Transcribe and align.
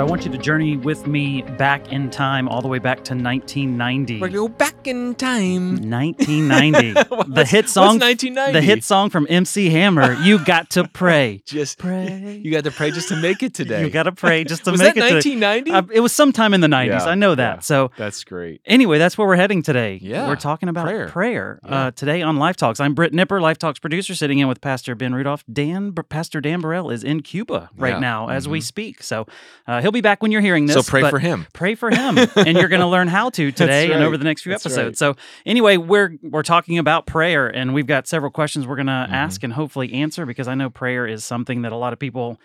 So 0.00 0.06
I 0.06 0.08
want 0.08 0.24
you 0.24 0.32
to 0.32 0.38
journey 0.38 0.78
with 0.78 1.06
me 1.06 1.42
back 1.42 1.92
in 1.92 2.08
time, 2.08 2.48
all 2.48 2.62
the 2.62 2.68
way 2.68 2.78
back 2.78 3.04
to 3.04 3.12
1990. 3.14 4.18
We're 4.18 4.30
go 4.30 4.48
back 4.48 4.86
in 4.86 5.14
time. 5.14 5.72
1990. 5.90 6.92
the 6.94 7.04
What's- 7.34 7.50
hit 7.50 7.64
what's 7.64 7.72
song. 7.74 7.98
1990? 7.98 8.52
The 8.54 8.62
hit 8.62 8.82
song 8.82 9.10
from 9.10 9.26
MC 9.28 9.68
Hammer. 9.68 10.14
You 10.22 10.42
got 10.42 10.70
to 10.70 10.88
pray. 10.94 11.42
Just 11.44 11.76
Pray. 11.76 12.40
You 12.42 12.50
got 12.50 12.64
to 12.64 12.70
pray 12.70 12.92
just 12.92 13.08
to 13.08 13.16
make 13.20 13.42
it 13.42 13.52
today. 13.52 13.84
You 13.84 13.90
got 13.90 14.04
to 14.04 14.12
pray 14.12 14.42
just 14.44 14.64
to 14.64 14.70
Was 14.70 14.80
make 14.80 14.94
that 14.94 15.04
it. 15.16 15.22
to- 15.22 15.36
1990? 15.38 15.70
Uh, 15.70 15.82
it 15.92 16.00
was 16.00 16.12
sometime 16.14 16.54
in 16.54 16.62
the 16.62 16.66
90s. 16.66 16.86
Yeah, 16.86 17.04
I 17.04 17.14
know 17.14 17.34
that. 17.34 17.56
yeah. 17.56 17.60
So 17.60 17.90
That's 17.98 18.24
great. 18.24 18.62
Anyway, 18.64 18.96
that's 18.96 19.18
where 19.18 19.28
we're 19.28 19.36
heading 19.36 19.60
today. 19.62 19.98
Yeah, 20.00 20.28
We're 20.28 20.36
talking 20.36 20.70
about 20.70 20.86
prayer. 20.86 21.08
prayer. 21.08 21.60
Yeah. 21.62 21.70
Uh, 21.88 21.90
today 21.90 22.22
on 22.22 22.38
Life 22.38 22.56
Talks. 22.56 22.80
I'm 22.80 22.94
Britt 22.94 23.12
Nipper, 23.12 23.38
Life 23.38 23.58
Talks 23.58 23.78
producer, 23.78 24.14
sitting 24.14 24.38
in 24.38 24.48
with 24.48 24.62
Pastor 24.62 24.94
Ben 24.94 25.14
Rudolph. 25.14 25.44
Dan, 25.52 25.92
Pastor 25.92 26.40
Dan 26.40 26.62
Burrell 26.62 26.88
is 26.88 27.04
in 27.04 27.20
Cuba 27.20 27.68
right 27.76 28.00
now 28.00 28.30
as 28.30 28.48
we 28.48 28.60
Mhm. 28.60 28.62
speak. 28.62 29.02
So 29.02 29.26
uh, 29.66 29.82
he'll 29.82 29.89
be 29.92 30.00
back 30.00 30.22
when 30.22 30.32
you're 30.32 30.40
hearing 30.40 30.66
this. 30.66 30.74
So 30.74 30.82
pray 30.82 31.08
for 31.08 31.18
him. 31.18 31.46
Pray 31.52 31.74
for 31.74 31.90
him, 31.90 32.18
and 32.36 32.56
you're 32.58 32.68
going 32.68 32.80
to 32.80 32.86
learn 32.86 33.08
how 33.08 33.30
to 33.30 33.52
today 33.52 33.92
and 33.92 34.02
over 34.02 34.16
the 34.16 34.24
next 34.24 34.42
few 34.42 34.52
That's 34.52 34.66
episodes. 34.66 34.98
So 34.98 35.16
anyway, 35.46 35.76
we're 35.76 36.16
we're 36.22 36.42
talking 36.42 36.78
about 36.78 37.06
prayer, 37.06 37.48
and 37.48 37.74
we've 37.74 37.86
got 37.86 38.06
several 38.06 38.30
questions 38.30 38.66
we're 38.66 38.76
going 38.76 38.86
to 38.86 38.90
Mm-hmm. 38.92 39.14
ask 39.14 39.42
and 39.42 39.52
hopefully 39.52 39.92
answer 39.94 40.26
because 40.26 40.46
I 40.48 40.54
know 40.54 40.68
prayer 40.70 41.06
is 41.06 41.24
something 41.24 41.62
that 41.62 41.72
a 41.72 41.76
lot 41.76 41.92
of 41.92 41.98
people. 41.98 42.38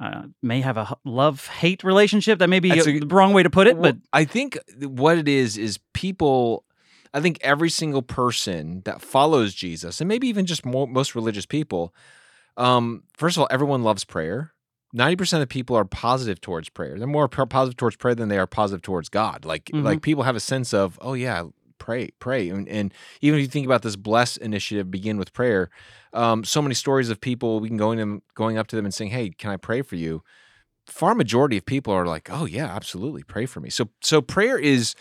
Uh, 0.00 0.22
may 0.42 0.62
have 0.62 0.78
a 0.78 0.96
love 1.04 1.46
hate 1.48 1.84
relationship. 1.84 2.38
That 2.38 2.48
may 2.48 2.58
be 2.60 2.70
a, 2.70 2.82
a- 2.82 3.00
the 3.00 3.06
wrong 3.14 3.34
way 3.34 3.42
to 3.42 3.50
put 3.50 3.66
it, 3.66 3.76
Well, 3.76 3.92
but 3.92 4.00
I 4.14 4.24
think 4.24 4.58
what 4.80 5.18
it 5.18 5.28
is 5.28 5.58
is 5.58 5.78
people. 5.92 6.64
I 7.12 7.20
think 7.20 7.38
every 7.42 7.68
single 7.68 8.00
person 8.00 8.80
that 8.86 9.02
follows 9.02 9.52
Jesus, 9.54 10.00
and 10.00 10.08
maybe 10.08 10.26
even 10.28 10.46
just 10.46 10.64
more, 10.64 10.86
most 10.88 11.14
religious 11.14 11.44
people, 11.44 11.94
um, 12.56 13.02
first 13.14 13.36
of 13.36 13.42
all, 13.42 13.48
everyone 13.50 13.82
loves 13.82 14.04
prayer. 14.04 14.52
Ninety 14.92 15.16
percent 15.16 15.42
of 15.42 15.48
people 15.48 15.76
are 15.76 15.84
positive 15.84 16.40
towards 16.40 16.68
prayer. 16.70 16.98
They're 16.98 17.06
more 17.06 17.28
positive 17.28 17.76
towards 17.76 17.96
prayer 17.96 18.14
than 18.14 18.28
they 18.28 18.38
are 18.38 18.46
positive 18.46 18.82
towards 18.82 19.08
God. 19.08 19.44
Like, 19.44 19.66
Mhm. 19.66 19.82
like 19.82 20.02
people 20.02 20.24
have 20.24 20.36
a 20.36 20.40
sense 20.40 20.72
of, 20.72 20.98
oh 21.02 21.12
yeah, 21.12 21.44
pray, 21.78 22.10
pray, 22.18 22.48
and, 22.48 22.68
and 22.68 22.92
even 23.20 23.38
if 23.38 23.42
you 23.42 23.48
think 23.48 23.66
about 23.66 23.82
this 23.82 23.96
bless 23.96 24.36
initiative, 24.36 24.90
begin 24.90 25.18
with 25.18 25.32
prayer. 25.32 25.70
Um, 26.12 26.42
so 26.42 26.62
many 26.62 26.74
stories 26.74 27.10
of 27.10 27.20
people 27.20 27.60
we 27.60 27.68
can 27.68 27.76
go 27.76 27.92
in 27.92 27.98
them, 27.98 28.22
going 28.34 28.56
up 28.56 28.66
to 28.68 28.76
them 28.76 28.84
and 28.86 28.94
saying, 28.94 29.10
"Hey, 29.10 29.30
can 29.30 29.50
I 29.50 29.56
pray 29.58 29.82
for 29.82 29.96
you?" 29.96 30.22
Far 30.86 31.14
majority 31.14 31.58
of 31.58 31.66
people 31.66 31.92
are 31.92 32.06
like, 32.06 32.30
"Oh 32.32 32.46
yeah, 32.46 32.66
absolutely, 32.66 33.22
pray 33.22 33.44
for 33.44 33.60
me." 33.60 33.68
So, 33.68 33.90
so 34.00 34.22
prayer 34.22 34.58
is 34.58 34.94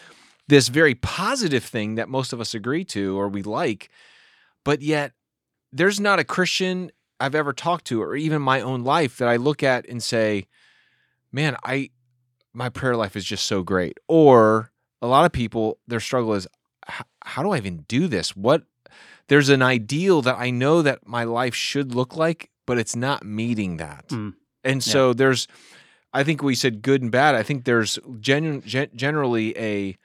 this 0.50 0.68
very 0.68 0.96
positive 0.96 1.64
thing 1.64 1.96
that 1.96 2.10
most 2.10 2.34
of 2.34 2.42
us 2.42 2.54
agree 2.54 2.84
to 2.86 3.18
or 3.18 3.30
we 3.30 3.42
like, 3.42 3.90
but 4.66 4.82
yet 4.82 5.14
there's 5.72 6.00
not 6.00 6.20
a 6.20 6.24
Christian 6.26 6.92
I've 7.20 7.36
ever 7.36 7.54
talked 7.54 7.86
to 7.86 8.02
or 8.02 8.16
even 8.16 8.42
my 8.42 8.62
own 8.62 8.84
life 8.84 9.18
that 9.18 9.28
I 9.28 9.38
look 9.38 9.64
at 9.64 9.88
and 9.88 10.02
say, 10.02 10.48
"Man, 11.32 11.56
I 11.64 11.90
my 12.54 12.70
prayer 12.70 12.96
life 12.96 13.16
is 13.16 13.26
just 13.26 13.46
so 13.46 13.64
great." 13.64 13.98
Or 14.08 14.72
a 15.02 15.08
lot 15.08 15.26
of 15.26 15.32
people 15.32 15.80
their 15.88 16.00
struggle 16.00 16.34
is 16.34 16.48
how 17.24 17.44
do 17.44 17.52
I 17.52 17.58
even 17.58 17.80
do 17.88 18.08
this? 18.08 18.36
What 18.36 18.64
there's 19.28 19.50
an 19.50 19.62
ideal 19.62 20.22
that 20.22 20.38
I 20.38 20.50
know 20.50 20.82
that 20.82 21.06
my 21.06 21.24
life 21.24 21.54
should 21.54 21.94
look 21.94 22.16
like, 22.16 22.50
but 22.66 22.78
it's 22.78 22.96
not 22.96 23.26
meeting 23.26 23.78
that. 23.78 24.08
Mm. 24.10 24.36
And 24.64 24.84
so 24.84 25.14
there's 25.14 25.48
I 26.14 26.24
think 26.24 26.42
we 26.42 26.56
said 26.56 26.82
good 26.82 27.02
and 27.02 27.12
bad. 27.12 27.36
I 27.36 27.44
think 27.44 27.66
there's 27.66 28.00
genu- 28.20 28.62
gen- 28.62 28.92
generally 28.96 29.58
a 29.58 29.98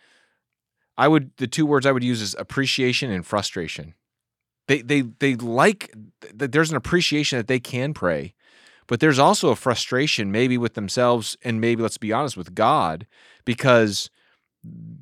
I 0.97 1.09
would 1.09 1.31
the 1.37 1.47
two 1.47 1.67
words 1.67 1.87
I 1.87 1.93
would 1.93 2.05
use 2.05 2.21
is 2.21 2.35
appreciation 2.39 3.11
and 3.11 3.25
frustration. 3.25 3.95
They 4.69 4.83
they 4.83 5.03
they 5.03 5.35
like 5.35 5.93
that 6.35 6.53
there's 6.53 6.71
an 6.71 6.77
appreciation 6.77 7.39
that 7.39 7.49
they 7.49 7.61
can 7.61 7.95
pray, 7.95 8.35
but 8.87 9.01
there's 9.01 9.19
also 9.19 9.51
a 9.51 9.57
frustration 9.57 10.31
maybe 10.31 10.57
with 10.57 10.75
themselves 10.75 11.37
and 11.43 11.61
maybe 11.61 11.83
let's 11.83 11.98
be 11.98 12.13
honest 12.13 12.36
with 12.36 12.55
God 12.55 13.07
because 13.45 14.09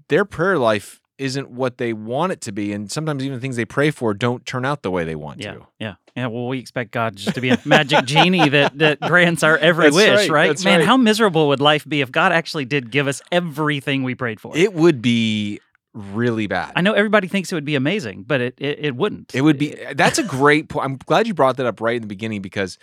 their 0.09 0.25
prayer 0.25 0.59
life 0.59 1.01
isn't 1.19 1.51
what 1.51 1.77
they 1.77 1.93
want 1.93 2.33
it 2.33 2.41
to 2.41 2.51
be 2.53 2.73
and 2.73 2.91
sometimes 2.91 3.23
even 3.23 3.39
things 3.41 3.57
they 3.57 3.67
pray 3.67 3.91
for 3.91 4.15
don't 4.15 4.47
turn 4.47 4.65
out 4.65 4.83
the 4.83 4.91
way 4.91 5.05
they 5.05 5.15
want 5.15 5.39
Yeah, 5.39 5.53
to. 5.53 5.67
yeah, 5.79 5.95
yeah. 6.17 6.27
Well, 6.29 6.49
we 6.49 6.59
expect 6.59 6.93
God 6.93 7.15
just 7.15 7.35
to 7.35 7.43
be 7.43 7.51
a 7.51 7.61
magic 7.67 8.07
genie 8.07 8.49
that 8.49 8.79
that 8.79 9.01
grants 9.01 9.43
our 9.43 9.59
every 9.59 9.85
That's 9.85 9.97
wish, 9.97 10.31
right, 10.31 10.31
right? 10.31 10.65
Man, 10.65 10.79
right. 10.79 10.87
how 10.87 10.97
miserable 10.97 11.49
would 11.49 11.61
life 11.61 11.87
be 11.87 12.01
if 12.01 12.11
God 12.11 12.33
actually 12.33 12.65
did 12.65 12.91
give 12.91 13.07
us 13.07 13.21
everything 13.31 14.03
we 14.03 14.15
prayed 14.15 14.41
for? 14.41 14.57
It 14.57 14.73
would 14.73 15.03
be 15.03 15.61
really 15.95 16.47
bad. 16.47 16.73
I 16.77 16.81
know 16.81 16.93
everybody 16.93 17.29
thinks 17.29 17.51
it 17.51 17.55
would 17.55 17.65
be 17.65 17.75
amazing, 17.75 18.25
but 18.25 18.41
it 18.41 18.55
it, 18.59 18.79
it 18.81 18.97
wouldn't. 18.97 19.35
It 19.35 19.43
would 19.43 19.59
be 19.59 19.75
that's 19.95 20.19
a 20.19 20.23
great 20.23 20.69
point. 20.69 20.85
I'm 20.85 20.97
glad 20.97 21.27
you 21.27 21.35
brought 21.35 21.57
that 21.59 21.67
up 21.67 21.81
right 21.81 21.97
in 21.97 22.03
the 22.03 22.09
beginning 22.09 22.43
because 22.43 22.79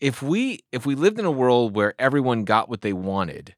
if 0.00 0.22
we 0.22 0.60
if 0.72 0.84
we 0.84 0.94
lived 0.94 1.18
in 1.18 1.24
a 1.24 1.30
world 1.30 1.74
where 1.74 1.94
everyone 1.98 2.44
got 2.44 2.68
what 2.68 2.80
they 2.80 2.92
wanted, 2.92 3.54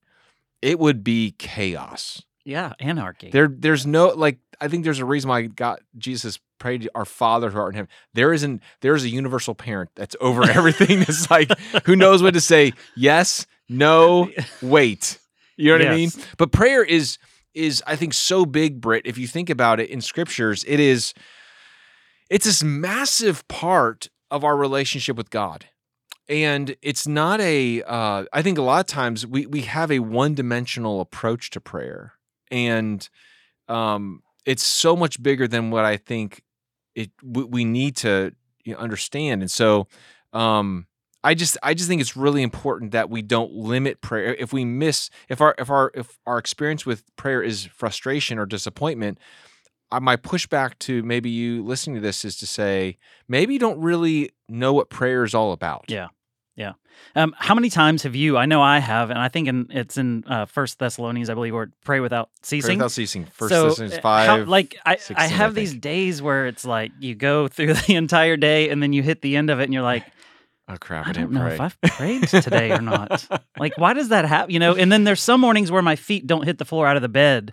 it 0.62 0.78
would 0.78 1.02
be 1.02 1.34
chaos. 1.38 2.22
yeah, 2.44 2.74
anarchy. 2.80 3.30
There 3.30 3.48
there's 3.48 3.86
no 3.86 4.08
like 4.08 4.38
I 4.60 4.68
think 4.68 4.84
there's 4.84 5.00
a 5.00 5.04
reason 5.04 5.30
why 5.30 5.42
God 5.42 5.80
Jesus 5.96 6.38
prayed 6.58 6.88
our 6.94 7.04
Father 7.04 7.50
who 7.50 7.58
art 7.58 7.74
in 7.74 7.76
heaven. 7.76 7.90
There 8.12 8.32
isn't 8.32 8.62
there's 8.80 9.04
a 9.04 9.08
universal 9.08 9.54
parent 9.54 9.90
that's 9.94 10.16
over 10.20 10.42
everything 10.50 11.00
that's 11.00 11.30
like 11.30 11.50
who 11.86 11.96
knows 11.96 12.22
what 12.22 12.34
to 12.34 12.40
say 12.40 12.72
yes, 12.94 13.46
no, 13.68 14.30
wait. 14.62 15.18
You 15.56 15.70
know 15.70 15.84
what 15.84 15.92
I 15.92 15.96
mean? 15.96 16.10
But 16.36 16.52
prayer 16.52 16.82
is 16.82 17.18
is 17.54 17.82
I 17.86 17.96
think 17.96 18.14
so 18.14 18.44
big, 18.44 18.80
Britt. 18.80 19.06
If 19.06 19.18
you 19.18 19.26
think 19.26 19.50
about 19.50 19.80
it 19.80 19.90
in 19.90 20.00
scriptures, 20.00 20.64
it 20.66 20.80
is 20.80 21.14
it's 22.30 22.46
this 22.46 22.62
massive 22.62 23.46
part 23.48 24.08
of 24.30 24.44
our 24.44 24.56
relationship 24.56 25.16
with 25.16 25.30
God. 25.30 25.66
And 26.28 26.74
it's 26.80 27.06
not 27.06 27.40
a 27.40 27.82
uh, 27.82 28.24
I 28.32 28.42
think 28.42 28.58
a 28.58 28.62
lot 28.62 28.80
of 28.80 28.86
times 28.86 29.26
we 29.26 29.46
we 29.46 29.62
have 29.62 29.90
a 29.90 29.98
one-dimensional 30.00 31.00
approach 31.00 31.50
to 31.50 31.60
prayer. 31.60 32.14
And 32.50 33.08
um 33.68 34.22
it's 34.46 34.62
so 34.62 34.94
much 34.94 35.22
bigger 35.22 35.48
than 35.48 35.70
what 35.70 35.84
I 35.84 35.96
think 35.96 36.42
it 36.94 37.10
we, 37.22 37.44
we 37.44 37.64
need 37.64 37.96
to 37.96 38.32
you 38.64 38.72
know, 38.74 38.78
understand. 38.78 39.42
And 39.42 39.50
so 39.50 39.86
um 40.32 40.86
I 41.24 41.34
just 41.34 41.56
I 41.62 41.72
just 41.72 41.88
think 41.88 42.02
it's 42.02 42.16
really 42.16 42.42
important 42.42 42.92
that 42.92 43.08
we 43.08 43.22
don't 43.22 43.52
limit 43.52 44.02
prayer. 44.02 44.34
If 44.34 44.52
we 44.52 44.64
miss 44.64 45.08
if 45.28 45.40
our 45.40 45.54
if 45.58 45.70
our 45.70 45.90
if 45.94 46.18
our 46.26 46.38
experience 46.38 46.84
with 46.84 47.02
prayer 47.16 47.42
is 47.42 47.64
frustration 47.64 48.38
or 48.38 48.44
disappointment, 48.44 49.18
I, 49.90 50.00
my 50.00 50.16
pushback 50.16 50.78
to 50.80 51.02
maybe 51.02 51.30
you 51.30 51.64
listening 51.64 51.96
to 51.96 52.02
this 52.02 52.24
is 52.24 52.36
to 52.36 52.46
say 52.46 52.98
maybe 53.26 53.54
you 53.54 53.58
don't 53.58 53.80
really 53.80 54.32
know 54.50 54.74
what 54.74 54.90
prayer 54.90 55.24
is 55.24 55.34
all 55.34 55.52
about. 55.52 55.86
Yeah. 55.88 56.08
Yeah. 56.56 56.74
Um, 57.16 57.34
how 57.36 57.54
many 57.56 57.68
times 57.68 58.04
have 58.04 58.14
you? 58.14 58.36
I 58.38 58.46
know 58.46 58.62
I 58.62 58.78
have, 58.78 59.10
and 59.10 59.18
I 59.18 59.26
think 59.28 59.48
in, 59.48 59.66
it's 59.70 59.96
in 59.96 60.22
uh, 60.28 60.44
First 60.46 60.78
Thessalonians, 60.78 61.28
I 61.28 61.34
believe, 61.34 61.52
or 61.52 61.72
pray 61.84 61.98
without 61.98 62.30
Pray 62.42 62.60
ceasing. 62.60 62.78
without 62.78 62.92
ceasing. 62.92 63.24
First 63.24 63.52
so, 63.52 63.68
Thessalonians 63.70 63.98
uh, 63.98 64.02
five. 64.02 64.26
how- 64.28 64.44
like 64.44 64.76
I, 64.86 64.94
16, 64.96 65.16
I 65.16 65.24
I 65.24 65.26
have 65.26 65.56
these 65.56 65.74
days 65.74 66.22
where 66.22 66.46
it's 66.46 66.64
like 66.64 66.92
you 67.00 67.16
go 67.16 67.48
through 67.54 67.74
the 67.74 67.96
entire 67.96 68.36
day 68.36 68.68
and 68.68 68.80
then 68.80 68.92
you 68.92 69.02
hit 69.02 69.20
the 69.20 69.36
end 69.36 69.50
of 69.50 69.58
it 69.58 69.64
and 69.64 69.74
you're 69.74 69.82
like, 69.82 70.04
oh 70.68 70.76
crap! 70.78 71.06
I, 71.06 71.10
I 71.10 71.12
didn't 71.12 71.32
don't 71.32 71.34
know 71.34 71.46
pray. 71.46 71.54
if 71.54 71.60
I've 71.60 71.80
prayed 71.82 72.28
today 72.28 72.70
or 72.72 72.80
not. 72.80 73.26
Like, 73.56 73.78
why 73.78 73.92
does 73.94 74.08
that 74.08 74.24
happen? 74.24 74.50
You 74.50 74.58
know, 74.58 74.74
and 74.74 74.90
then 74.90 75.04
there's 75.04 75.22
some 75.22 75.40
mornings 75.40 75.70
where 75.70 75.80
my 75.80 75.94
feet 75.94 76.26
don't 76.26 76.44
hit 76.44 76.58
the 76.58 76.64
floor 76.64 76.88
out 76.88 76.96
of 76.96 77.02
the 77.02 77.08
bed 77.08 77.52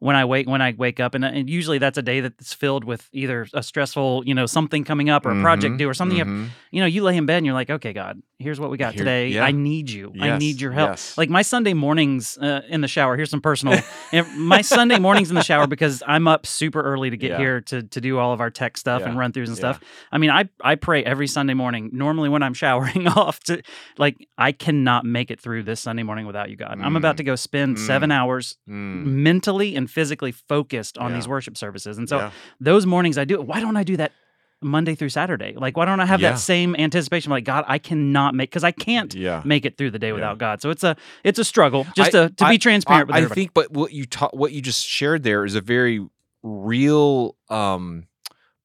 when 0.00 0.14
I 0.16 0.24
wake 0.24 0.48
when 0.48 0.62
I 0.62 0.74
wake 0.76 1.00
up, 1.00 1.14
and, 1.14 1.24
and 1.24 1.50
usually 1.50 1.78
that's 1.78 1.98
a 1.98 2.02
day 2.02 2.20
that's 2.20 2.54
filled 2.54 2.84
with 2.84 3.08
either 3.12 3.46
a 3.52 3.62
stressful, 3.62 4.22
you 4.26 4.34
know, 4.34 4.46
something 4.46 4.84
coming 4.84 5.10
up 5.10 5.26
or 5.26 5.30
a 5.30 5.40
project 5.42 5.74
Mhm, 5.74 5.78
due 5.78 5.88
or 5.88 5.94
something. 5.94 6.18
You, 6.18 6.24
have- 6.24 6.50
you 6.70 6.80
know, 6.80 6.86
you 6.86 7.02
lay 7.02 7.16
in 7.16 7.26
bed 7.26 7.38
and 7.38 7.46
you're 7.46 7.54
like, 7.54 7.70
okay, 7.70 7.92
God, 7.92 8.22
here's 8.38 8.60
what 8.60 8.70
we 8.70 8.76
got 8.76 8.94
Here- 8.94 9.00
today. 9.00 9.28
yeah. 9.28 9.44
I 9.44 9.50
need 9.52 9.90
you. 9.90 10.12
I 10.20 10.38
need 10.38 10.60
your 10.60 10.70
help. 10.72 10.90
yes. 10.90 11.18
Like 11.18 11.30
my 11.30 11.42
Sunday 11.42 11.74
mornings 11.74 12.38
uh, 12.38 12.60
in 12.68 12.80
the 12.80 12.88
shower. 12.88 13.16
Here's 13.16 13.30
some 13.30 13.40
personal. 13.40 13.80
my 14.36 14.60
Sunday 14.60 14.98
mornings 14.98 15.30
in 15.30 15.34
the 15.34 15.42
shower 15.42 15.66
because 15.66 16.02
I'm 16.06 16.28
up 16.28 16.46
super 16.46 16.80
early 16.80 17.10
to 17.10 17.16
get 17.16 17.30
Yeah. 17.32 17.38
here 17.38 17.60
to 17.62 17.82
to 17.82 18.00
do 18.00 18.18
all 18.18 18.32
of 18.32 18.40
our 18.40 18.50
tech 18.50 18.76
stuff 18.76 19.02
and 19.02 19.18
run 19.18 19.32
throughs 19.32 19.48
and 19.48 19.56
yeah. 19.56 19.72
stuff. 19.72 19.80
I 20.12 20.18
mean, 20.18 20.30
I 20.30 20.48
I 20.62 20.76
pray 20.76 21.04
every 21.04 21.26
Sunday 21.26 21.54
morning. 21.54 21.90
Normally 21.92 22.28
when 22.28 22.42
I'm 22.42 22.54
showering 22.54 23.08
off 23.22 23.40
to 23.44 23.62
like 23.96 24.16
I 24.36 24.52
cannot 24.52 25.04
make 25.04 25.30
it 25.30 25.40
through 25.40 25.64
this 25.64 25.80
Sunday 25.80 26.02
morning 26.04 26.26
without 26.26 26.50
you, 26.50 26.56
God. 26.56 26.78
I'm 26.80 26.94
about 26.96 27.14
Mm. 27.14 27.18
to 27.18 27.24
go 27.24 27.34
spend 27.36 27.78
seven 27.78 28.10
hours 28.12 28.56
Mm, 28.68 29.04
mentally 29.06 29.74
and 29.74 29.87
physically 29.88 30.30
focused 30.32 30.96
on 30.98 31.10
Yeah. 31.10 31.16
these 31.16 31.28
worship 31.28 31.56
services. 31.56 31.98
And 31.98 32.08
so 32.08 32.18
yeah. 32.18 32.30
those 32.60 32.86
mornings 32.86 33.18
I 33.18 33.24
do. 33.24 33.40
Why 33.42 33.58
don't 33.60 33.76
I 33.76 33.82
do 33.84 33.96
that 33.96 34.12
Monday 34.60 34.94
through 34.94 35.08
Saturday? 35.10 35.54
Like 35.56 35.76
why 35.76 35.84
don't 35.84 36.00
I 36.00 36.06
have 36.06 36.20
Yeah. 36.20 36.32
that 36.32 36.38
same 36.38 36.74
anticipation? 36.76 37.30
Like 37.30 37.44
God, 37.44 37.64
I 37.68 37.78
cannot 37.78 38.34
make 38.34 38.50
because 38.50 38.64
I 38.64 38.72
can't 38.72 39.14
yeah. 39.14 39.42
make 39.44 39.64
it 39.64 39.76
through 39.76 39.90
the 39.90 39.98
day 39.98 40.08
Yeah. 40.08 40.14
without 40.14 40.38
God. 40.38 40.60
So 40.62 40.70
it's 40.70 40.84
a 40.84 40.96
it's 41.24 41.38
a 41.38 41.44
struggle. 41.44 41.86
Just 41.96 42.14
I- 42.14 42.28
to, 42.28 42.34
to 42.34 42.48
be 42.48 42.58
transparent 42.58 43.08
with 43.08 43.16
I, 43.16 43.20
I 43.20 43.24
think, 43.26 43.54
but 43.54 43.70
what 43.72 43.92
you 43.92 44.04
ta- 44.06 44.30
what 44.32 44.52
you 44.52 44.60
just 44.62 44.86
shared 44.86 45.22
there 45.24 45.44
is 45.44 45.54
a 45.54 45.60
very 45.60 46.04
real 46.42 47.36
um, 47.48 48.06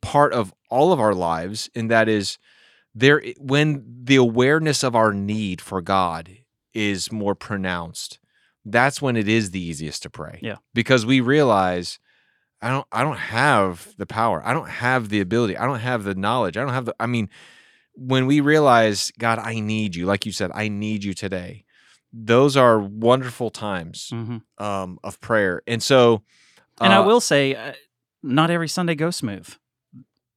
part 0.01 0.33
of 0.33 0.53
all 0.69 0.91
of 0.93 0.99
our 0.99 1.13
lives, 1.13 1.69
and 1.75 1.89
that 1.91 2.07
is 2.09 2.37
there 2.95 3.23
when 3.39 3.83
the 4.03 4.15
awareness 4.15 4.83
of 4.83 4.95
our 4.95 5.13
need 5.13 5.61
for 5.61 5.81
God 5.81 6.29
is 6.73 7.11
more 7.11 7.35
pronounced. 7.35 8.19
That's 8.65 9.01
when 9.01 9.15
it 9.15 9.27
is 9.27 9.51
the 9.51 9.61
easiest 9.61 10.03
to 10.03 10.09
pray. 10.09 10.39
Yeah. 10.41 10.57
because 10.73 11.05
we 11.05 11.21
realize. 11.21 11.99
I 12.61 12.69
don't 12.69 12.87
I 12.93 13.03
don't 13.03 13.17
have 13.17 13.93
the 13.97 14.05
power. 14.05 14.41
I 14.45 14.53
don't 14.53 14.69
have 14.69 15.09
the 15.09 15.19
ability. 15.19 15.57
I 15.57 15.65
don't 15.65 15.79
have 15.79 16.05
the 16.05 16.15
knowledge. 16.15 16.55
I 16.55 16.61
don't 16.61 16.73
have 16.73 16.85
the 16.85 16.95
I 16.97 17.07
mean 17.07 17.27
when 17.93 18.25
we 18.25 18.39
realize 18.39 19.11
God 19.19 19.37
I 19.37 19.59
need 19.59 19.95
you 19.97 20.05
like 20.05 20.25
you 20.25 20.31
said 20.31 20.49
I 20.55 20.69
need 20.69 21.03
you 21.03 21.13
today 21.13 21.65
those 22.13 22.55
are 22.55 22.79
wonderful 22.79 23.49
times 23.49 24.11
hmm 24.11 24.37
um, 24.57 24.99
of 25.03 25.19
prayer. 25.19 25.61
And 25.67 25.81
so, 25.81 26.23
And 26.79 26.93
I 26.93 26.97
uh, 26.97 27.05
will 27.05 27.19
say, 27.19 27.55
uh, 27.55 27.73
not 28.21 28.49
every 28.49 28.67
Sunday 28.67 28.95
goes 28.95 29.15
smooth. 29.15 29.49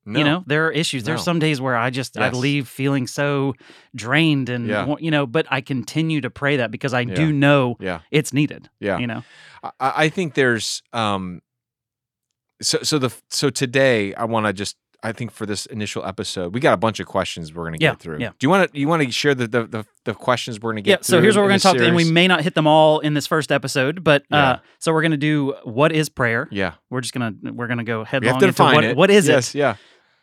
No, 0.06 0.18
You 0.18 0.24
know, 0.24 0.44
there 0.46 0.66
are 0.66 0.70
issues. 0.70 1.02
There's 1.04 1.20
No. 1.20 1.24
some 1.24 1.38
days 1.40 1.60
where 1.60 1.76
I 1.76 1.90
just 1.90 2.16
I 2.18 2.30
leave 2.30 2.68
feeling 2.68 3.06
so 3.06 3.54
drained 3.94 4.48
and 4.48 4.66
Yeah. 4.68 4.94
you 5.00 5.10
know, 5.10 5.26
but 5.26 5.46
I 5.50 5.60
continue 5.60 6.20
to 6.20 6.30
pray 6.30 6.56
that 6.58 6.70
because 6.70 6.94
I 6.94 7.00
Yeah. 7.00 7.14
do 7.14 7.32
know 7.32 7.76
yeah, 7.80 8.00
it's 8.10 8.32
needed. 8.32 8.70
yeah. 8.80 8.98
You 8.98 9.06
know, 9.08 9.22
I, 9.62 9.70
I 10.04 10.08
think 10.08 10.34
there's 10.34 10.82
um 10.92 11.42
so 12.62 12.78
so 12.82 12.98
the 12.98 13.10
so 13.30 13.50
today 13.50 14.14
I 14.14 14.24
want 14.24 14.46
to 14.46 14.52
just 14.52 14.76
I 15.02 15.12
think 15.12 15.30
for 15.30 15.44
this 15.44 15.66
initial 15.66 16.04
episode 16.06 16.54
we 16.54 16.58
got 16.60 16.72
a 16.72 16.76
bunch 16.78 17.00
of 17.00 17.06
questions 17.06 17.52
we're 17.52 17.64
gonna 17.66 17.76
Yeah, 17.78 17.90
get 17.90 18.00
through. 18.00 18.18
yeah. 18.18 18.30
Do 18.30 18.46
you 18.46 18.48
want 18.50 18.72
to 18.72 18.78
you 18.78 18.88
want 18.88 19.02
to 19.02 19.10
share 19.12 19.34
the, 19.34 19.46
the 19.46 19.66
the 19.66 19.86
the 20.04 20.14
questions 20.14 20.58
we're 20.60 20.72
gonna 20.72 20.80
get? 20.80 21.00
yeah. 21.00 21.02
So 21.02 21.20
here's 21.20 21.36
what 21.36 21.42
we're 21.42 21.48
going 21.50 21.60
to 21.60 21.62
talk, 21.62 21.76
and 21.76 21.94
we 21.94 22.10
may 22.10 22.26
not 22.26 22.42
hit 22.42 22.54
them 22.54 22.66
all 22.66 23.00
in 23.00 23.12
this 23.14 23.26
first 23.26 23.52
episode, 23.52 24.02
but 24.02 24.24
Yeah. 24.30 24.36
uh, 24.52 24.58
so 24.78 24.92
we're 24.92 25.02
going 25.02 25.10
to 25.12 25.16
do 25.18 25.54
what 25.64 25.92
is 25.92 26.08
prayer. 26.08 26.48
yeah 26.50 26.74
We're 26.90 27.02
just 27.02 27.12
gonna 27.12 27.34
we're 27.52 27.66
gonna 27.66 27.84
go 27.84 28.04
headlong 28.04 28.38
to 28.40 28.46
into 28.46 28.46
define 28.46 28.74
what, 28.74 28.84
it. 28.84 28.96
what 28.96 29.10
is 29.10 29.28
yes, 29.28 29.54
it? 29.54 29.58
Yeah. 29.58 29.76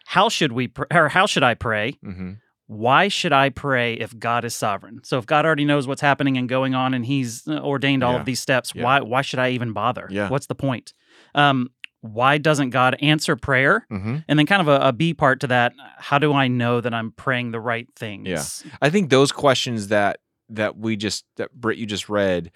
How 0.05 0.29
should 0.29 0.51
we 0.51 0.67
pr- 0.67 0.83
or 0.91 1.09
how 1.09 1.25
should 1.25 1.43
I 1.43 1.53
pray? 1.53 1.93
Mm-hmm. 2.05 2.31
Why 2.67 3.07
should 3.07 3.33
I 3.33 3.49
pray 3.49 3.93
if 3.95 4.17
God 4.17 4.45
is 4.45 4.55
sovereign? 4.55 5.01
So 5.03 5.17
if 5.17 5.25
God 5.25 5.45
already 5.45 5.65
knows 5.65 5.85
what's 5.87 6.01
happening 6.01 6.37
and 6.37 6.47
going 6.47 6.73
on, 6.75 6.93
and 6.93 7.05
He's 7.05 7.47
uh, 7.47 7.59
ordained 7.59 8.03
all 8.03 8.13
Yeah. 8.13 8.19
of 8.19 8.25
these 8.25 8.39
steps, 8.39 8.71
Yeah. 8.73 8.83
why 8.83 9.01
why 9.01 9.21
should 9.21 9.39
I 9.39 9.49
even 9.49 9.73
bother? 9.73 10.07
Yeah. 10.09 10.29
What's 10.29 10.47
the 10.47 10.55
point? 10.55 10.93
Um, 11.35 11.69
why 12.01 12.37
doesn't 12.37 12.71
God 12.71 12.97
answer 13.01 13.35
prayer? 13.35 13.85
Mm-hmm. 13.91 14.17
And 14.27 14.39
then 14.39 14.45
kind 14.45 14.61
of 14.61 14.67
a, 14.67 14.87
a 14.89 14.93
B 14.93 15.13
part 15.13 15.39
to 15.41 15.47
that, 15.47 15.73
how 15.97 16.19
do 16.19 16.33
I 16.33 16.47
know 16.49 16.81
that 16.81 16.93
I'm 16.93 17.11
praying 17.11 17.51
the 17.51 17.59
right 17.61 17.87
things? 17.95 18.27
Yeah. 18.27 18.43
I 18.81 18.89
think 18.89 19.09
those 19.09 19.31
questions 19.31 19.87
that 19.89 20.19
that 20.49 20.77
we 20.77 20.95
just 20.97 21.25
that 21.37 21.51
Britt 21.53 21.77
you 21.77 21.85
just 21.85 22.09
read 22.09 22.51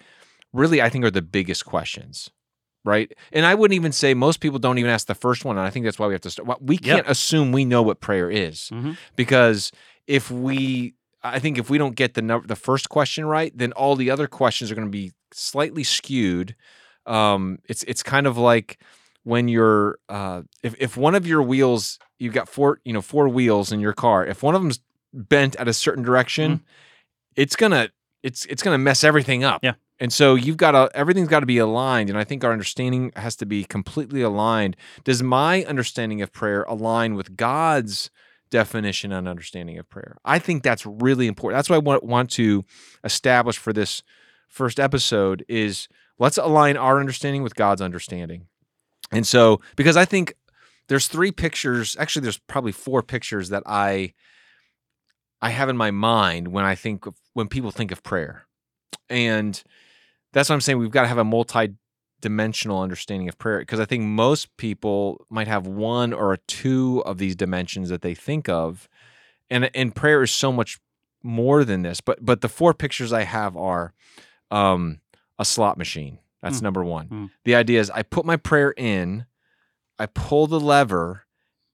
really 0.52 0.82
I 0.82 0.88
think 0.90 1.04
are 1.04 1.10
the 1.10 1.22
biggest 1.22 1.64
questions. 1.64 2.30
Right. 2.84 3.12
And 3.32 3.44
I 3.44 3.54
wouldn't 3.54 3.74
even 3.76 3.92
say 3.92 4.14
most 4.14 4.40
people 4.40 4.58
don't 4.58 4.78
even 4.78 4.90
ask 4.90 5.06
the 5.06 5.14
first 5.14 5.44
one. 5.44 5.58
And 5.58 5.66
I 5.66 5.70
think 5.70 5.84
that's 5.84 5.98
why 5.98 6.06
we 6.06 6.14
have 6.14 6.22
to 6.22 6.30
start. 6.30 6.62
We 6.62 6.78
can't 6.78 7.06
assume 7.08 7.52
we 7.52 7.64
know 7.64 7.82
what 7.82 8.00
prayer 8.00 8.30
is 8.30 8.70
Mhm. 8.72 8.96
because 9.16 9.72
if 10.06 10.30
we, 10.30 10.94
I 11.22 11.38
think 11.38 11.58
if 11.58 11.68
we 11.68 11.76
don't 11.76 11.96
get 11.96 12.14
the 12.14 12.22
number, 12.22 12.46
the 12.46 12.56
first 12.56 12.88
question 12.88 13.26
right, 13.26 13.52
then 13.56 13.72
all 13.72 13.96
the 13.96 14.10
other 14.10 14.26
questions 14.26 14.70
are 14.70 14.74
going 14.74 14.86
to 14.86 14.92
be 14.92 15.12
slightly 15.32 15.82
skewed. 15.84 16.54
Um, 17.04 17.58
it's 17.68 17.82
it's 17.84 18.02
kind 18.02 18.26
of 18.26 18.38
like 18.38 18.78
when 19.24 19.48
you're 19.48 19.98
uh, 20.08 20.42
if 20.62 20.74
if 20.78 20.96
one 20.96 21.14
of 21.14 21.26
your 21.26 21.42
wheels 21.42 21.98
you've 22.18 22.32
got 22.34 22.48
four 22.48 22.80
you 22.84 22.92
know 22.92 23.02
four 23.02 23.28
wheels 23.28 23.72
in 23.72 23.80
your 23.80 23.92
car. 23.92 24.24
If 24.24 24.42
one 24.42 24.54
of 24.54 24.62
them's 24.62 24.80
bent 25.12 25.56
at 25.56 25.68
a 25.68 25.72
certain 25.72 26.02
direction, 26.04 26.62
it's 27.36 27.56
gonna 27.56 27.90
it's 28.22 28.44
it's 28.46 28.62
gonna 28.62 28.78
mess 28.78 29.02
everything 29.04 29.42
up. 29.44 29.62
Yeah. 29.64 29.74
And 30.00 30.12
so 30.12 30.36
you've 30.36 30.56
got 30.56 30.72
to 30.72 30.90
everything's 30.94 31.28
got 31.28 31.40
to 31.40 31.46
be 31.46 31.58
aligned, 31.58 32.08
and 32.08 32.18
I 32.18 32.24
think 32.24 32.44
our 32.44 32.52
understanding 32.52 33.10
has 33.16 33.34
to 33.36 33.46
be 33.46 33.64
completely 33.64 34.22
aligned. 34.22 34.76
Does 35.04 35.22
my 35.22 35.64
understanding 35.64 36.22
of 36.22 36.32
prayer 36.32 36.62
align 36.64 37.14
with 37.14 37.36
God's 37.36 38.10
definition 38.50 39.12
and 39.12 39.28
understanding 39.28 39.78
of 39.78 39.88
prayer? 39.88 40.16
I 40.24 40.38
think 40.38 40.62
that's 40.62 40.86
really 40.86 41.26
important. 41.26 41.58
That's 41.58 41.68
what 41.68 41.76
I 41.76 41.80
want, 41.80 42.04
want 42.04 42.30
to 42.32 42.64
establish 43.02 43.58
for 43.58 43.72
this 43.72 44.02
first 44.48 44.80
episode 44.80 45.44
is 45.48 45.88
let's 46.18 46.38
align 46.38 46.76
our 46.76 47.00
understanding 47.00 47.42
with 47.42 47.54
God's 47.54 47.82
understanding. 47.82 48.46
And 49.10 49.26
so 49.26 49.60
because 49.76 49.96
I 49.96 50.04
think 50.04 50.34
there's 50.88 51.06
three 51.06 51.32
pictures, 51.32 51.96
actually 51.98 52.22
there's 52.22 52.38
probably 52.38 52.72
four 52.72 53.02
pictures 53.02 53.50
that 53.50 53.62
I 53.66 54.14
I 55.40 55.50
have 55.50 55.68
in 55.68 55.76
my 55.76 55.92
mind 55.92 56.48
when 56.48 56.64
I 56.64 56.74
think 56.74 57.04
when 57.32 57.48
people 57.48 57.70
think 57.70 57.92
of 57.92 58.02
prayer. 58.02 58.46
And 59.08 59.62
that's 60.32 60.48
what 60.48 60.54
I'm 60.54 60.60
saying. 60.60 60.78
We've 60.78 60.90
got 60.90 61.02
to 61.02 61.08
have 61.08 61.18
a 61.18 61.24
multi-dimensional 61.24 62.80
understanding 62.80 63.28
of 63.28 63.38
prayer 63.38 63.60
because 63.60 63.80
I 63.80 63.84
think 63.84 64.04
most 64.04 64.56
people 64.56 65.24
might 65.30 65.48
have 65.48 65.66
one 65.66 66.12
or 66.12 66.36
two 66.36 67.02
of 67.06 67.18
these 67.18 67.34
dimensions 67.36 67.88
that 67.88 68.02
they 68.02 68.14
think 68.14 68.48
of, 68.48 68.88
and 69.50 69.70
and 69.74 69.94
prayer 69.94 70.22
is 70.22 70.30
so 70.30 70.52
much 70.52 70.78
more 71.22 71.64
than 71.64 71.82
this. 71.82 72.00
But 72.00 72.24
but 72.24 72.40
the 72.40 72.48
four 72.48 72.74
pictures 72.74 73.12
I 73.12 73.22
have 73.22 73.56
are 73.56 73.92
um, 74.50 75.00
a 75.38 75.44
slot 75.44 75.78
machine. 75.78 76.18
That's 76.42 76.58
Hmm. 76.58 76.64
number 76.64 76.84
one. 76.84 77.06
Hmm. 77.06 77.24
The 77.44 77.54
idea 77.54 77.80
is 77.80 77.90
I 77.90 78.02
put 78.02 78.24
my 78.24 78.36
prayer 78.36 78.72
in, 78.76 79.26
I 79.98 80.06
pull 80.06 80.46
the 80.46 80.60
lever, 80.60 81.24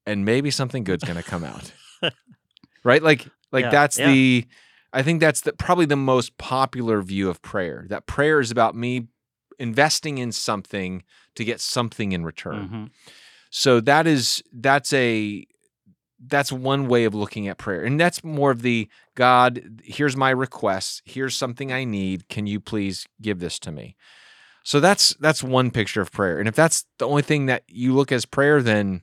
and 0.07 0.25
maybe 0.25 0.51
something 0.51 0.85
good's 0.85 1.05
going 1.05 1.17
to 1.19 1.23
come 1.23 1.45
out. 1.45 1.73
right? 2.85 3.03
Like 3.03 3.27
like 3.53 3.65
Yeah, 3.65 3.71
that's 3.71 3.99
yeah. 3.99 4.07
the 4.11 4.47
I 4.95 5.03
think 5.03 5.21
that's 5.21 5.43
the 5.43 5.53
probably 5.53 5.87
the 5.87 5.97
most 5.97 6.39
popular 6.39 7.03
view 7.03 7.29
of 7.29 7.43
prayer. 7.43 7.85
That 7.89 8.07
prayer 8.07 8.41
is 8.41 8.51
about 8.51 8.75
me 8.75 9.09
investing 9.59 10.19
in 10.19 10.33
something 10.33 11.03
to 11.35 11.45
get 11.45 11.61
something 11.61 12.13
in 12.13 12.25
return. 12.25 12.69
Mhm. 12.69 12.91
So 13.51 13.81
that 13.81 14.07
is 14.07 14.43
that's 14.53 14.93
a 14.93 15.45
that's 16.27 16.53
one 16.53 16.89
way 16.89 17.05
of 17.05 17.15
looking 17.15 17.49
at 17.49 17.59
prayer. 17.59 17.83
And 17.83 18.01
that's 18.01 18.25
more 18.25 18.51
of 18.51 18.63
the 18.63 18.89
God, 19.15 19.81
here's 19.83 20.17
my 20.17 20.31
request, 20.31 21.03
here's 21.05 21.37
something 21.37 21.73
I 21.73 21.85
need, 21.85 22.29
can 22.29 22.47
you 22.47 22.61
please 22.61 23.07
give 23.21 23.41
this 23.41 23.59
to 23.61 23.73
me? 23.73 23.97
So 24.63 24.81
that's 24.81 25.15
that's 25.21 25.43
one 25.43 25.71
picture 25.71 26.01
of 26.01 26.13
prayer. 26.13 26.39
And 26.39 26.49
if 26.49 26.55
that's 26.55 26.87
the 26.99 27.07
only 27.07 27.23
thing 27.23 27.47
that 27.47 27.65
you 27.69 27.93
look 27.95 28.13
as 28.13 28.25
prayer 28.25 28.63
then 28.63 29.03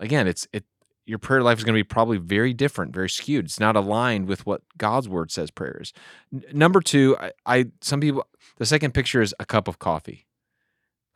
again, 0.00 0.26
it's 0.26 0.46
it 0.52 0.64
your 1.06 1.18
prayer 1.18 1.42
life 1.42 1.58
is 1.58 1.64
going 1.64 1.74
to 1.74 1.78
be 1.78 1.84
probably 1.84 2.16
very 2.18 2.52
different, 2.54 2.94
very 2.94 3.10
skewed. 3.10 3.44
It's 3.44 3.60
not 3.60 3.76
aligned 3.76 4.26
with 4.26 4.46
what 4.46 4.62
God's 4.78 5.08
word 5.08 5.30
says 5.30 5.50
prayer 5.50 5.78
is. 5.82 5.92
N- 6.32 6.44
number 6.52 6.80
2, 6.80 7.16
I, 7.20 7.32
I 7.46 7.66
some 7.80 8.00
people 8.00 8.26
the 8.56 8.66
second 8.66 8.94
picture 8.94 9.20
is 9.20 9.34
a 9.38 9.44
cup 9.44 9.68
of 9.68 9.78
coffee. 9.78 10.26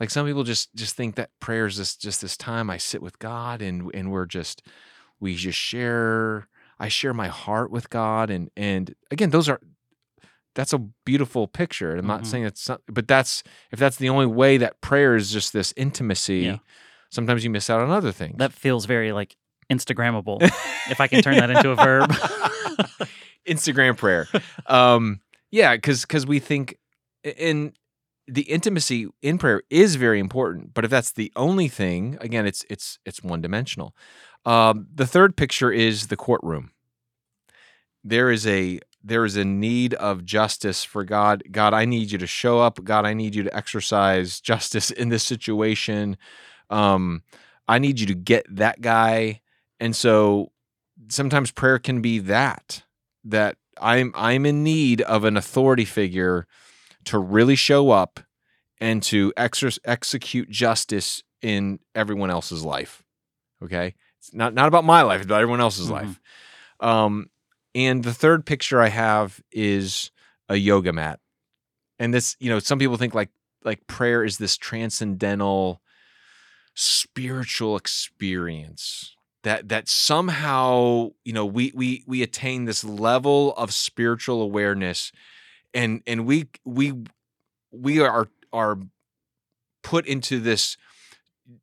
Like 0.00 0.11
some 0.11 0.26
people 0.26 0.44
just 0.44 0.75
just 0.75 0.94
think 0.94 1.14
that 1.17 1.31
prayer 1.40 1.67
is 1.67 1.76
just 1.76 2.00
just 2.00 2.20
this 2.20 2.37
time 2.37 2.70
I 2.70 2.76
sit 2.76 3.02
with 3.02 3.19
God 3.19 3.62
and 3.62 3.90
and 3.94 4.12
we're 4.12 4.26
just 4.26 4.62
we 5.20 5.35
just 5.35 5.58
share 5.58 6.49
I 6.79 6.88
share 6.88 7.12
my 7.14 7.29
heart 7.29 7.70
with 7.70 7.90
God 7.90 8.31
and 8.31 8.50
and 8.56 8.94
again 9.11 9.31
those 9.31 9.49
are 9.49 9.61
that's 10.55 10.73
a 10.73 10.79
beautiful 10.79 11.46
picture. 11.46 11.94
I'm 11.96 12.06
not 12.06 12.23
Mhm. 12.23 12.26
saying 12.26 12.44
it's 12.44 12.69
not, 12.69 12.81
but 12.88 13.06
that's 13.08 13.43
if 13.70 13.79
that's 13.79 13.96
the 13.96 14.08
only 14.08 14.26
way 14.26 14.56
that 14.58 14.81
prayer 14.81 15.14
is 15.17 15.32
just 15.32 15.52
this 15.52 15.73
intimacy, 15.76 16.38
Yeah. 16.40 16.58
sometimes 17.11 17.44
you 17.44 17.50
miss 17.50 17.70
out 17.70 17.81
on 17.81 17.90
other 17.90 18.12
things. 18.12 18.37
That 18.38 18.52
feels 18.52 18.85
very 18.85 19.12
like 19.12 19.37
Instagrammable. 19.70 20.43
if 20.91 21.00
I 21.00 21.06
can 21.06 21.23
turn 21.23 21.37
that 21.37 21.50
into 21.50 21.71
a 21.71 21.76
verb. 21.76 22.11
Instagram 23.47 23.97
prayer. 23.97 24.28
Um, 24.66 25.21
yeah, 25.50 25.75
because 25.75 26.02
because 26.02 26.26
we 26.26 26.38
think 26.38 26.78
in 27.23 27.73
the 28.26 28.42
intimacy 28.42 29.09
in 29.23 29.38
prayer 29.38 29.62
is 29.71 29.97
very 29.97 30.21
important, 30.21 30.75
but 30.75 30.85
if 30.85 30.90
that's 30.90 31.12
the 31.12 31.33
only 31.35 31.69
thing, 31.69 32.19
again, 32.21 32.47
it's 32.47 32.64
it's 32.69 32.99
it's 33.04 33.23
one 33.23 33.40
dimensional. 33.40 33.95
Um, 34.45 34.87
the 34.95 35.07
third 35.07 35.37
picture 35.37 35.73
is 35.73 36.09
the 36.09 36.16
courtroom. 36.16 36.73
There 38.04 38.31
is 38.31 38.47
a 38.47 38.81
there 39.02 39.25
is 39.25 39.37
a 39.37 39.45
need 39.45 39.95
of 39.95 40.25
justice 40.25 40.85
for 40.85 41.04
God. 41.04 41.42
God, 41.50 41.73
I 41.73 41.85
need 41.85 42.11
you 42.11 42.19
to 42.19 42.26
show 42.26 42.61
up. 42.61 42.83
God, 42.85 43.07
I 43.07 43.14
need 43.14 43.35
you 43.35 43.42
to 43.45 43.57
exercise 43.57 44.40
justice 44.40 44.90
in 44.90 45.09
this 45.09 45.23
situation. 45.23 46.16
Um, 46.69 47.23
I 47.66 47.78
need 47.78 48.00
you 48.00 48.07
to 48.07 48.14
get 48.14 48.45
that 48.54 48.81
guy. 48.81 49.40
And 49.80 49.94
so 49.94 50.52
sometimes 51.08 51.50
prayer 51.50 51.78
can 51.78 52.00
be 52.00 52.18
that 52.20 52.82
that 53.25 53.56
I'm 53.80 54.12
I'm 54.14 54.44
in 54.47 54.64
need 54.64 55.00
of 55.02 55.25
an 55.25 55.37
authority 55.37 55.85
figure 55.85 56.47
to 57.04 57.18
really 57.18 57.56
show 57.56 57.90
up 57.90 58.20
and 58.80 59.02
to 59.04 59.32
exer- 59.37 59.78
execute 59.85 60.50
justice 60.50 61.23
in 61.42 61.78
everyone 61.94 62.30
else's 62.30 62.64
life. 62.64 63.02
Okay, 63.62 63.94
it's 64.18 64.35
not 64.35 64.54
not 64.54 64.68
about 64.68 64.85
my 64.85 65.02
life, 65.02 65.20
it's 65.20 65.26
about 65.26 65.42
everyone 65.42 65.61
else's 65.61 65.88
Mhm. 65.88 65.92
life. 65.92 66.20
Um, 66.80 67.30
and 67.75 68.02
the 68.02 68.14
third 68.14 68.47
picture 68.47 68.80
I 68.80 68.88
have 68.88 69.40
is 69.52 70.11
a 70.49 70.56
yoga 70.56 70.92
mat, 70.92 71.20
and 71.99 72.12
this 72.14 72.37
you 72.40 72.50
know 72.50 72.58
some 72.58 72.78
people 72.78 72.97
think 72.97 73.14
like 73.14 73.30
like 73.64 73.87
prayer 73.87 74.25
is 74.25 74.38
this 74.38 74.56
transcendental 74.56 75.82
spiritual 76.75 77.76
experience 77.76 79.16
that 79.45 79.68
that 79.68 79.88
somehow 79.88 81.11
you 81.25 81.33
know 81.33 81.47
we 81.47 81.73
we 81.75 82.04
we 82.07 82.23
attain 82.23 82.64
this 82.64 82.85
level 82.85 83.54
of 83.54 83.73
spiritual 83.73 84.42
awareness 84.42 85.12
and 85.75 86.02
and 86.07 86.26
we 86.26 86.49
we 86.64 86.92
we 87.71 88.00
are 88.00 88.28
are 88.52 88.78
put 89.83 90.07
into 90.07 90.40
this 90.40 90.76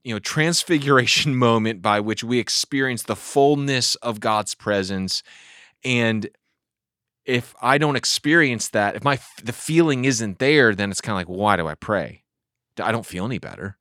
you 0.04 0.14
know 0.14 0.20
transfiguration 0.20 1.36
moment 1.48 1.82
by 1.82 2.00
which 2.00 2.24
we 2.24 2.40
experience 2.40 3.04
the 3.04 3.16
fullness 3.16 3.96
of 3.96 4.20
God's 4.20 4.56
presence. 4.56 5.24
And 5.84 6.30
if 7.26 7.56
I 7.62 7.78
don't 7.78 7.96
experience 7.96 8.70
that 8.70 8.96
if 8.96 9.04
my 9.04 9.20
the 9.44 9.54
feeling 9.54 10.06
isn't 10.06 10.40
there 10.40 10.76
then 10.76 10.92
it's 10.92 11.02
kind 11.02 11.14
of 11.14 11.18
like 11.18 11.38
why 11.38 11.56
do 11.56 11.68
I 11.68 11.76
pray? 11.76 12.24
I 12.82 12.92
don't 12.92 13.06
feel 13.06 13.26
any 13.26 13.40
better. 13.40 13.78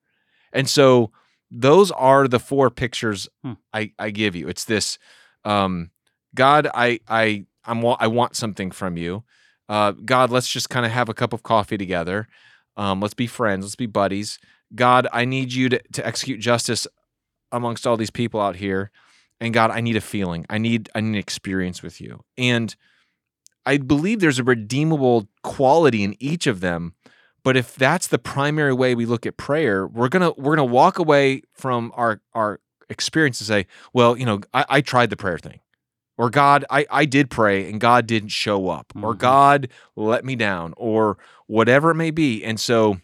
And 0.52 0.68
so 0.68 1.10
those 1.54 1.90
are 1.92 2.26
the 2.28 2.40
four 2.40 2.70
pictures 2.70 3.28
Hmm. 3.42 3.52
I, 3.72 3.92
I 3.98 4.10
give 4.10 4.34
you. 4.34 4.48
It's 4.48 4.64
this 4.64 4.98
um, 5.44 5.90
God, 6.34 6.68
I 6.74 7.00
I 7.08 7.46
I'm 7.64 7.84
I 7.86 8.06
want 8.06 8.36
something 8.36 8.70
from 8.70 8.96
you. 8.96 9.24
Uh, 9.68 9.92
God, 9.92 10.30
let's 10.30 10.48
just 10.48 10.68
kind 10.68 10.84
of 10.84 10.92
have 10.92 11.08
a 11.08 11.14
cup 11.14 11.32
of 11.32 11.42
coffee 11.42 11.78
together. 11.78 12.28
Um, 12.76 13.00
let's 13.00 13.14
be 13.14 13.26
friends. 13.26 13.64
Let's 13.64 13.76
be 13.76 13.86
buddies. 13.86 14.38
God, 14.74 15.06
I 15.12 15.24
need 15.24 15.52
you 15.52 15.68
to, 15.70 15.80
to 15.92 16.06
execute 16.06 16.40
justice 16.40 16.86
amongst 17.52 17.86
all 17.86 17.96
these 17.96 18.10
people 18.10 18.40
out 18.40 18.56
here. 18.56 18.90
And 19.40 19.54
God, 19.54 19.70
I 19.70 19.80
need 19.80 19.96
a 19.96 20.00
feeling. 20.00 20.44
I 20.50 20.58
need 20.58 20.90
I 20.94 21.00
need 21.00 21.10
an 21.10 21.14
experience 21.14 21.82
with 21.82 22.00
you. 22.00 22.24
And 22.36 22.74
I 23.66 23.78
believe 23.78 24.20
there's 24.20 24.38
a 24.38 24.44
redeemable 24.44 25.28
quality 25.42 26.02
in 26.02 26.16
each 26.20 26.46
of 26.46 26.60
them. 26.60 26.94
But 27.44 27.56
if 27.56 27.76
that's 27.76 28.06
the 28.08 28.18
primary 28.18 28.72
way 28.72 28.94
we 28.94 29.06
look 29.06 29.26
at 29.26 29.36
prayer, 29.36 29.86
we're 29.86 30.08
gonna 30.08 30.32
we're 30.36 30.56
gonna 30.56 30.64
walk 30.64 30.98
away 30.98 31.42
from 31.52 31.92
our 31.94 32.20
our 32.32 32.60
experience 32.88 33.40
and 33.40 33.46
say, 33.46 33.66
well, 33.92 34.16
you 34.16 34.24
know, 34.26 34.40
I, 34.52 34.64
I 34.68 34.80
tried 34.80 35.10
the 35.10 35.16
prayer 35.16 35.38
thing. 35.38 35.60
Or 36.16 36.30
God, 36.30 36.64
I, 36.70 36.86
I 36.90 37.04
did 37.06 37.28
pray 37.28 37.68
and 37.68 37.80
God 37.80 38.06
didn't 38.06 38.28
show 38.28 38.68
up. 38.68 38.92
Or 38.96 39.14
Mhm. 39.14 39.18
God 39.18 39.68
let 39.96 40.24
me 40.24 40.36
down, 40.36 40.72
or 40.76 41.18
whatever 41.46 41.90
it 41.90 41.96
may 41.96 42.10
be. 42.12 42.42
And 42.44 42.58
so 42.58 42.98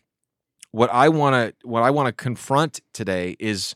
what 0.70 0.90
I 0.92 1.08
wanna 1.08 1.52
what 1.62 1.82
I 1.82 1.90
want 1.90 2.06
to 2.06 2.12
confront 2.12 2.80
today 2.94 3.36
is 3.38 3.74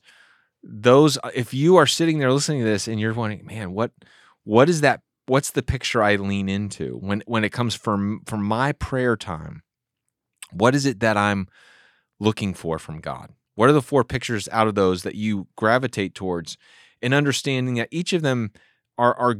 those 0.62 1.18
if 1.35 1.52
you 1.52 1.76
are 1.76 1.87
sitting 1.87 2.21
there 2.21 2.33
listening 2.33 2.61
to 2.61 2.64
this 2.64 2.88
and 2.88 2.99
you're 2.99 3.12
wondering, 3.12 3.44
man, 3.44 3.73
what 3.73 3.90
what 4.44 4.68
is 4.71 4.80
that 4.80 5.02
what's 5.26 5.50
the 5.50 5.62
picture 5.62 6.02
I 6.02 6.16
lean 6.16 6.49
into 6.49 6.97
when 6.99 7.23
when 7.26 7.44
it 7.44 7.50
comes 7.50 7.75
from 7.75 8.23
from 8.25 8.42
my 8.44 8.73
prayer 8.73 9.16
time? 9.16 9.63
What 10.54 10.75
is 10.75 10.87
it 10.87 11.00
that 11.00 11.16
I'm 11.16 11.49
looking 12.20 12.54
for 12.54 12.78
from 12.78 13.00
God? 13.00 13.30
What 13.54 13.68
are 13.68 13.73
the 13.73 13.82
four 13.82 14.04
pictures 14.04 14.49
out 14.50 14.66
of 14.66 14.75
those 14.75 15.02
that 15.02 15.14
you 15.14 15.46
gravitate 15.56 16.14
towards 16.14 16.56
and 17.02 17.14
understanding 17.14 17.75
that 17.75 17.88
each 17.90 18.12
of 18.12 18.23
them 18.23 18.52
are 18.99 19.14
are 19.16 19.37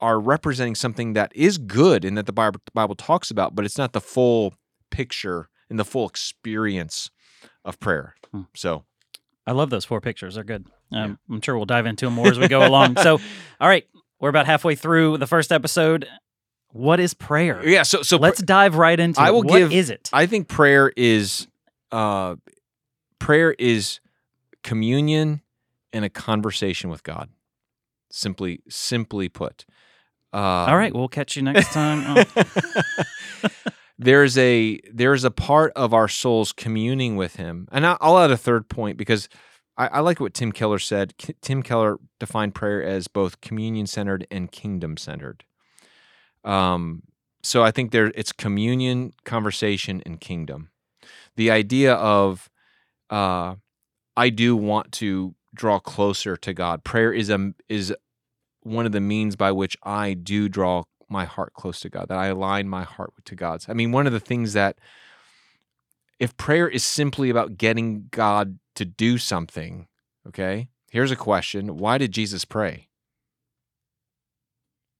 are 0.00 0.20
representing 0.20 0.74
something 0.74 1.14
that 1.14 1.32
is 1.34 1.56
good 1.56 2.04
and 2.04 2.18
that 2.18 2.26
the 2.26 2.32
Bible, 2.32 2.60
the 2.64 2.72
Bible 2.72 2.94
talks 2.94 3.30
about, 3.30 3.54
but 3.54 3.64
it's 3.64 3.78
not 3.78 3.92
the 3.92 4.00
full 4.00 4.54
picture 4.90 5.48
and 5.70 5.78
the 5.78 5.84
full 5.84 6.06
experience 6.06 7.10
of 7.64 7.80
prayer. 7.80 8.14
Hmm. 8.32 8.42
So 8.54 8.84
I 9.46 9.52
love 9.52 9.70
those 9.70 9.84
four 9.84 10.00
pictures. 10.00 10.34
They're 10.34 10.44
good. 10.44 10.66
Um, 10.92 11.18
I'm 11.30 11.40
sure 11.40 11.56
we'll 11.56 11.66
dive 11.66 11.86
into 11.86 12.06
them 12.06 12.14
more 12.14 12.28
as 12.28 12.38
we 12.38 12.48
go 12.48 12.66
along. 12.66 12.96
So, 12.98 13.18
all 13.60 13.68
right, 13.68 13.84
we're 14.20 14.28
about 14.28 14.46
halfway 14.46 14.74
through 14.74 15.18
the 15.18 15.26
first 15.26 15.52
episode. 15.52 16.06
What 16.74 16.98
is 17.00 17.14
prayer? 17.14 17.66
yeah, 17.66 17.84
so 17.84 18.02
so 18.02 18.16
Let's 18.16 18.42
dive 18.42 18.74
right 18.76 18.98
into 18.98 19.20
I 19.20 19.28
it. 19.28 19.32
will 19.32 19.42
What 19.44 19.58
give- 19.58 19.72
is 19.72 19.90
it? 19.90 20.10
I 20.12 20.26
think 20.26 20.48
prayer 20.48 20.92
is 20.96 21.46
uh 21.92 22.34
prayer 23.20 23.54
is 23.58 24.00
communion 24.64 25.40
and 25.92 26.04
a 26.04 26.10
conversation 26.10 26.90
with 26.90 27.02
God. 27.04 27.30
Simply 28.10 28.60
simply 28.68 29.28
put. 29.28 29.64
Uh, 30.32 30.66
all 30.66 30.76
right, 30.76 30.92
we'll 30.92 31.06
catch 31.08 31.36
you 31.36 31.42
next 31.42 31.72
time. 31.72 32.24
Oh, 32.34 33.48
there's 33.98 34.36
a 34.36 34.80
there's 34.92 35.22
a 35.24 35.30
part 35.30 35.72
of 35.76 35.94
our 35.94 36.08
souls 36.08 36.52
communing 36.52 37.14
with 37.16 37.36
him 37.36 37.68
and 37.70 37.86
I- 37.86 37.96
i'll 38.00 38.18
add 38.18 38.32
a 38.32 38.36
third 38.36 38.68
point 38.68 38.96
because 38.98 39.28
i, 39.76 39.86
I 39.86 40.00
like 40.00 40.18
what 40.18 40.34
tim 40.34 40.50
keller 40.50 40.80
said 40.80 41.16
K- 41.16 41.34
tim 41.40 41.62
keller 41.62 41.98
defined 42.18 42.56
prayer 42.56 42.82
as 42.82 43.06
both 43.06 43.40
communion 43.40 43.86
centered 43.86 44.26
and 44.32 44.50
kingdom 44.50 44.96
centered 44.96 45.44
um, 46.44 47.02
so 47.42 47.62
i 47.62 47.70
think 47.70 47.90
there 47.90 48.12
it's 48.14 48.32
communion 48.32 49.12
conversation 49.24 50.02
and 50.06 50.20
kingdom 50.20 50.70
the 51.36 51.50
idea 51.50 51.94
of 51.94 52.48
uh, 53.10 53.54
i 54.16 54.28
do 54.28 54.56
want 54.56 54.92
to 54.92 55.34
draw 55.54 55.78
closer 55.78 56.36
to 56.36 56.52
god 56.52 56.84
prayer 56.84 57.12
is 57.12 57.30
a 57.30 57.52
is 57.68 57.94
one 58.62 58.86
of 58.86 58.92
the 58.92 59.00
means 59.00 59.36
by 59.36 59.52
which 59.52 59.76
i 59.82 60.14
do 60.14 60.48
draw 60.48 60.82
my 61.08 61.24
heart 61.24 61.54
close 61.54 61.80
to 61.80 61.88
God, 61.88 62.08
that 62.08 62.18
I 62.18 62.26
align 62.26 62.68
my 62.68 62.82
heart 62.82 63.12
to 63.24 63.34
God's. 63.34 63.68
I 63.68 63.72
mean, 63.72 63.92
one 63.92 64.06
of 64.06 64.12
the 64.12 64.20
things 64.20 64.52
that 64.52 64.78
if 66.18 66.36
prayer 66.36 66.68
is 66.68 66.84
simply 66.84 67.30
about 67.30 67.56
getting 67.56 68.08
God 68.10 68.58
to 68.74 68.84
do 68.84 69.18
something, 69.18 69.88
okay? 70.26 70.68
Here's 70.90 71.10
a 71.10 71.16
question. 71.16 71.76
Why 71.76 71.98
did 71.98 72.12
Jesus 72.12 72.44
pray? 72.44 72.88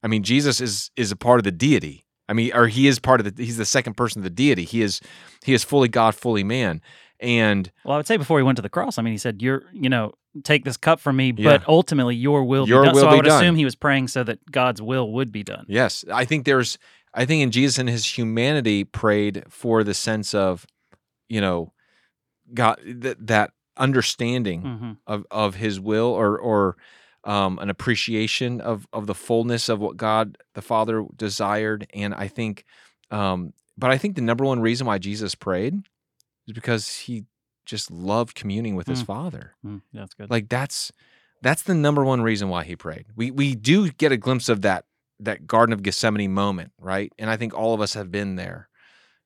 I 0.05 0.07
mean, 0.07 0.23
Jesus 0.23 0.61
is 0.61 0.91
is 0.97 1.11
a 1.11 1.17
part 1.17 1.41
of 1.41 1.45
the 1.45 1.51
deity. 1.51 2.05
I 2.29 2.33
mean, 2.35 2.53
or 2.55 2.69
he 2.69 2.87
is 2.87 2.99
part 3.01 3.21
of 3.21 3.35
the 3.37 3.43
he's 3.45 3.57
the 3.57 3.65
second 3.65 3.95
person 3.97 4.21
of 4.21 4.25
the 4.25 4.31
deity. 4.31 4.65
He 4.65 4.83
is 4.83 5.01
he 5.45 5.53
is 5.55 5.65
fully 5.65 5.89
God, 5.89 6.15
fully 6.15 6.45
man. 6.45 6.81
And 7.21 7.71
well, 7.85 7.95
I 7.95 7.97
would 7.97 8.07
say 8.07 8.17
before 8.19 8.39
he 8.39 8.43
went 8.45 8.57
to 8.57 8.63
the 8.63 8.69
cross, 8.69 8.99
I 8.99 9.03
mean, 9.03 9.13
he 9.15 9.19
said, 9.19 9.41
"You're, 9.43 9.65
you 9.73 9.89
know, 9.89 10.13
take 10.43 10.65
this 10.65 10.77
cup 10.77 11.01
from 11.01 11.17
me, 11.17 11.33
Yeah. 11.37 11.59
but 11.59 11.69
ultimately 11.69 12.15
your 12.17 12.45
will 12.45 12.69
Your 12.69 12.83
be 12.83 12.87
done." 12.87 12.95
will 12.95 13.03
so 13.03 13.09
I 13.09 13.15
would 13.15 13.25
done. 13.25 13.43
assume 13.43 13.57
he 13.57 13.65
was 13.65 13.75
praying 13.77 14.09
so 14.09 14.23
that 14.25 14.39
God's 14.51 14.83
will 14.83 15.11
would 15.13 15.33
be 15.33 15.43
done. 15.43 15.65
yes, 15.69 16.05
I 16.13 16.25
think 16.25 16.45
there's 16.45 16.79
I 17.15 17.25
think 17.25 17.43
in 17.43 17.51
Jesus 17.51 17.79
and 17.79 17.89
his 17.89 18.19
humanity 18.19 18.85
prayed 18.85 19.45
for 19.49 19.85
the 19.85 19.95
sense 19.95 20.35
of, 20.35 20.67
you 21.29 21.41
know, 21.41 21.73
God 22.53 22.79
that 22.85 23.27
that 23.27 23.53
understanding 23.77 24.61
hmm 24.61 24.93
of 25.07 25.25
of 25.31 25.55
his 25.57 25.79
will 25.81 26.07
or 26.09 26.39
or 26.39 26.77
um, 27.25 27.59
an 27.59 27.71
appreciation 27.71 28.61
of 28.61 28.87
of 28.93 29.07
the 29.07 29.15
fullness 29.15 29.69
of 29.69 29.81
what 29.81 29.97
God 29.97 30.39
the 30.55 30.63
Father 30.63 31.05
desired. 31.17 31.87
And 31.95 32.15
I 32.15 32.29
think, 32.29 32.65
um, 33.11 33.53
but 33.77 33.91
I 33.91 33.99
think 33.99 34.15
the 34.15 34.23
number 34.23 34.45
one 34.45 34.61
reason 34.61 34.87
why 34.87 34.99
Jesus 34.99 35.35
prayed 35.35 35.75
is 36.47 36.55
because 36.55 36.97
he 36.97 37.25
just 37.65 37.91
loved 37.91 38.35
communing 38.35 38.77
with 38.77 38.87
his 38.87 39.03
Mm. 39.03 39.07
Father. 39.07 39.55
Mm, 39.65 39.83
that's 39.93 40.15
good. 40.15 40.31
Like 40.31 40.49
that's 40.49 40.93
that's 41.43 41.63
the 41.63 41.75
number 41.75 42.05
one 42.05 42.23
reason 42.23 42.49
why 42.49 42.65
he 42.65 42.77
prayed. 42.77 43.07
We 43.17 43.31
we 43.31 43.55
do 43.55 43.91
get 43.91 44.13
a 44.13 44.17
glimpse 44.17 44.49
of 44.49 44.63
that 44.63 44.85
that 45.21 45.47
Garden 45.47 45.73
of 45.73 45.83
Gethsemane 45.83 46.33
moment, 46.33 46.73
right? 46.79 47.13
And 47.19 47.31
I 47.31 47.37
think 47.37 47.55
all 47.55 47.75
of 47.75 47.81
us 47.81 47.95
have 47.95 48.11
been 48.11 48.37
there. 48.37 48.69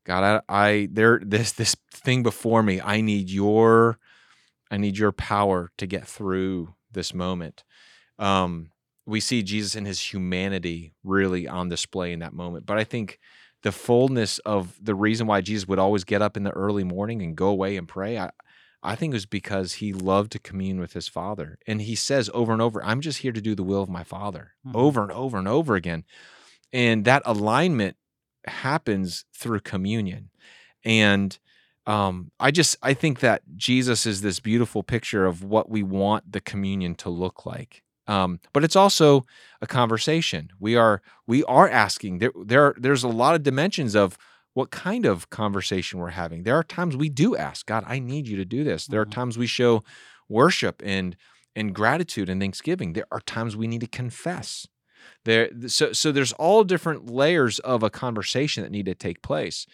God, 0.04 0.42
I, 0.48 0.66
I 0.66 0.88
there 0.90 1.20
this 1.24 1.52
this 1.52 1.76
thing 1.92 2.22
before 2.22 2.62
me. 2.62 2.80
I 2.80 3.00
need 3.00 3.30
your 3.30 3.98
I 4.70 4.76
need 4.76 4.98
your 4.98 5.12
power 5.12 5.70
to 5.78 5.86
get 5.86 6.06
through 6.06 6.74
this 6.92 7.12
moment. 7.12 7.64
Um, 8.18 8.70
we 9.06 9.20
see 9.20 9.42
Jesus 9.42 9.74
in 9.74 9.84
his 9.84 10.12
humanity 10.12 10.92
really 11.02 11.48
on 11.48 11.68
display 11.68 12.12
in 12.12 12.18
that 12.20 12.34
moment. 12.34 12.66
But 12.66 12.78
I 12.78 12.84
think 12.84 13.18
the 13.62 13.72
fullness 13.72 14.38
of 14.40 14.76
the 14.80 14.94
reason 14.94 15.26
why 15.26 15.40
Jesus 15.40 15.66
would 15.66 15.78
always 15.78 16.04
get 16.04 16.22
up 16.22 16.36
in 16.36 16.42
the 16.44 16.50
early 16.50 16.84
morning 16.84 17.22
and 17.22 17.36
go 17.36 17.48
away 17.48 17.76
and 17.76 17.88
pray, 17.88 18.18
I, 18.18 18.30
I 18.82 18.94
think 18.94 19.12
it 19.12 19.16
was 19.16 19.26
because 19.26 19.74
he 19.74 19.92
loved 19.92 20.32
to 20.32 20.38
commune 20.38 20.78
with 20.78 20.92
his 20.92 21.08
father. 21.08 21.58
And 21.66 21.82
he 21.82 21.94
says 21.94 22.30
over 22.34 22.52
and 22.52 22.62
over, 22.62 22.84
I'm 22.84 23.00
just 23.00 23.18
here 23.18 23.32
to 23.32 23.40
do 23.40 23.54
the 23.54 23.64
will 23.64 23.82
of 23.82 23.88
my 23.88 24.04
father, 24.04 24.52
Mhm. 24.66 24.74
over 24.74 25.02
and 25.02 25.12
over 25.12 25.38
and 25.38 25.48
over 25.48 25.74
again. 25.74 26.04
And 26.72 27.04
that 27.04 27.22
alignment 27.24 27.96
happens 28.46 29.24
through 29.34 29.60
communion. 29.60 30.30
And 30.84 31.38
um, 31.86 32.30
I 32.38 32.50
just 32.50 32.76
I 32.82 32.92
think 32.92 33.20
that 33.20 33.42
Jesus 33.56 34.04
is 34.04 34.20
this 34.20 34.40
beautiful 34.40 34.82
picture 34.82 35.24
of 35.24 35.42
what 35.42 35.70
we 35.70 35.82
want 35.82 36.30
the 36.30 36.40
communion 36.40 36.94
to 36.96 37.08
look 37.08 37.46
like. 37.46 37.82
Um, 38.08 38.40
but 38.52 38.64
it's 38.64 38.76
also 38.76 39.24
a 39.60 39.66
conversation. 39.66 40.50
We 40.58 40.76
are 40.76 41.02
we 41.26 41.44
are 41.44 41.68
asking 41.68 42.18
there 42.18 42.32
there 42.44 42.74
there's 42.78 43.04
a 43.04 43.08
lot 43.08 43.34
of 43.36 43.42
dimensions 43.44 43.94
of 43.94 44.18
what 44.54 44.70
kind 44.70 45.06
of 45.06 45.30
conversation 45.30 46.00
we're 46.00 46.10
having. 46.10 46.42
There 46.42 46.56
are 46.56 46.64
times 46.64 46.96
we 46.96 47.10
do 47.10 47.36
ask 47.36 47.66
God, 47.66 47.84
I 47.86 48.00
need 48.00 48.26
you 48.26 48.36
to 48.38 48.44
do 48.44 48.64
this. 48.64 48.86
There 48.86 49.00
are 49.00 49.06
Mhm. 49.06 49.12
times 49.12 49.38
we 49.38 49.46
show 49.46 49.84
worship 50.28 50.82
and 50.84 51.16
and 51.54 51.74
gratitude 51.74 52.28
and 52.28 52.40
thanksgiving. 52.40 52.94
There 52.94 53.06
are 53.12 53.20
times 53.20 53.56
we 53.56 53.66
need 53.66 53.80
to 53.82 53.86
confess. 53.88 54.66
There 55.24 55.50
so 55.68 55.92
so 55.92 56.12
there's 56.12 56.32
all 56.34 56.64
different 56.64 57.10
layers 57.10 57.58
of 57.60 57.82
a 57.82 57.90
conversation 57.90 58.62
that 58.62 58.70
need 58.72 58.86
to 58.86 58.94
take 58.94 59.22
place. 59.22 59.66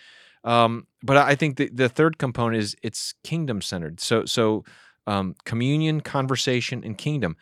Um, 0.45 0.87
but 1.03 1.17
I 1.17 1.35
think 1.35 1.57
the, 1.57 1.71
the 1.73 1.89
third 1.89 2.19
component 2.19 2.63
is 2.63 2.77
it's 2.83 3.15
kingdom 3.25 3.63
centered. 3.63 4.01
So 4.01 4.25
so 4.27 4.65
um, 5.07 5.35
communion, 5.45 6.01
conversation, 6.01 6.83
and 6.85 6.97
kingdom. 6.99 7.37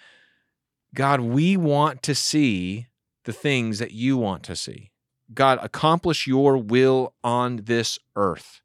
God, 0.94 1.20
we 1.20 1.56
want 1.56 2.02
to 2.04 2.14
see 2.14 2.86
the 3.24 3.32
things 3.32 3.78
that 3.78 3.92
you 3.92 4.16
want 4.16 4.42
to 4.44 4.56
see. 4.56 4.90
God, 5.32 5.58
accomplish 5.62 6.26
your 6.26 6.58
will 6.58 7.14
on 7.24 7.62
this 7.64 7.98
earth. 8.16 8.60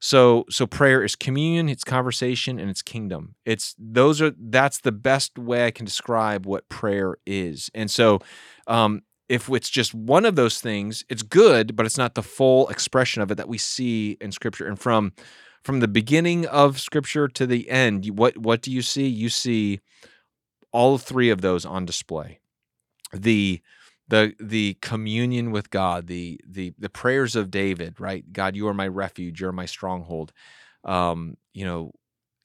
So 0.00 0.46
so 0.48 0.66
prayer 0.66 1.04
is 1.04 1.14
communion, 1.14 1.68
it's 1.68 1.84
conversation, 1.84 2.58
and 2.58 2.70
it's 2.70 2.80
kingdom. 2.80 3.34
It's 3.44 3.74
those 3.78 4.22
are 4.22 4.32
that's 4.36 4.80
the 4.80 4.92
best 4.92 5.38
way 5.38 5.66
I 5.66 5.70
can 5.70 5.84
describe 5.84 6.46
what 6.46 6.68
prayer 6.70 7.18
is. 7.26 7.70
And 7.74 7.90
so 7.90 8.20
um 8.66 9.02
if 9.28 9.48
it's 9.48 9.70
just 9.70 9.94
one 9.94 10.24
of 10.24 10.34
those 10.34 10.60
things, 10.60 11.04
it's 11.08 11.22
good, 11.22 11.76
but 11.76 11.86
it's 11.86 11.98
not 11.98 12.16
the 12.16 12.22
full 12.22 12.68
expression 12.68 13.22
of 13.22 13.30
it 13.30 13.36
that 13.36 13.48
we 13.48 13.58
see 13.58 14.16
in 14.20 14.32
scripture. 14.32 14.66
And 14.66 14.78
from 14.78 15.12
from 15.62 15.80
the 15.80 15.88
beginning 15.88 16.46
of 16.46 16.80
scripture 16.80 17.28
to 17.28 17.46
the 17.46 17.68
end, 17.68 18.18
what 18.18 18.38
what 18.38 18.62
do 18.62 18.72
you 18.72 18.80
see? 18.80 19.06
You 19.06 19.28
see 19.28 19.80
all 20.72 20.98
three 20.98 21.30
of 21.30 21.40
those 21.40 21.64
on 21.64 21.84
display. 21.84 22.40
The 23.12 23.60
the 24.08 24.34
the 24.40 24.76
communion 24.80 25.50
with 25.50 25.70
God, 25.70 26.06
the 26.06 26.40
the 26.46 26.74
the 26.78 26.90
prayers 26.90 27.36
of 27.36 27.50
David, 27.50 28.00
right? 28.00 28.30
God, 28.32 28.56
you 28.56 28.66
are 28.68 28.74
my 28.74 28.88
refuge, 28.88 29.40
you're 29.40 29.52
my 29.52 29.66
stronghold. 29.66 30.32
Um, 30.84 31.36
you 31.54 31.64
know, 31.64 31.92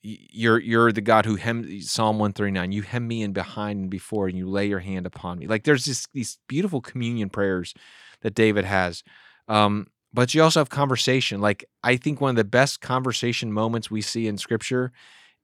you're 0.03 0.59
you're 0.59 0.91
the 0.91 1.01
God 1.01 1.25
who 1.25 1.35
hem 1.35 1.81
Psalm 1.81 2.19
139, 2.19 2.71
you 2.71 2.83
hem 2.83 3.07
me 3.07 3.23
in 3.23 3.33
behind 3.33 3.79
and 3.79 3.89
before, 3.89 4.27
and 4.27 4.37
you 4.37 4.47
lay 4.47 4.67
your 4.67 4.79
hand 4.79 5.05
upon 5.05 5.39
me. 5.39 5.47
Like 5.47 5.63
there's 5.63 5.85
just 5.85 6.09
these 6.13 6.37
beautiful 6.47 6.81
communion 6.81 7.29
prayers 7.29 7.73
that 8.21 8.35
David 8.35 8.65
has. 8.65 9.03
Um, 9.47 9.87
but 10.13 10.33
you 10.33 10.43
also 10.43 10.59
have 10.59 10.69
conversation. 10.69 11.41
Like 11.41 11.65
I 11.83 11.97
think 11.97 12.21
one 12.21 12.31
of 12.31 12.35
the 12.35 12.43
best 12.43 12.81
conversation 12.81 13.51
moments 13.51 13.89
we 13.89 14.01
see 14.01 14.27
in 14.27 14.37
Scripture 14.37 14.91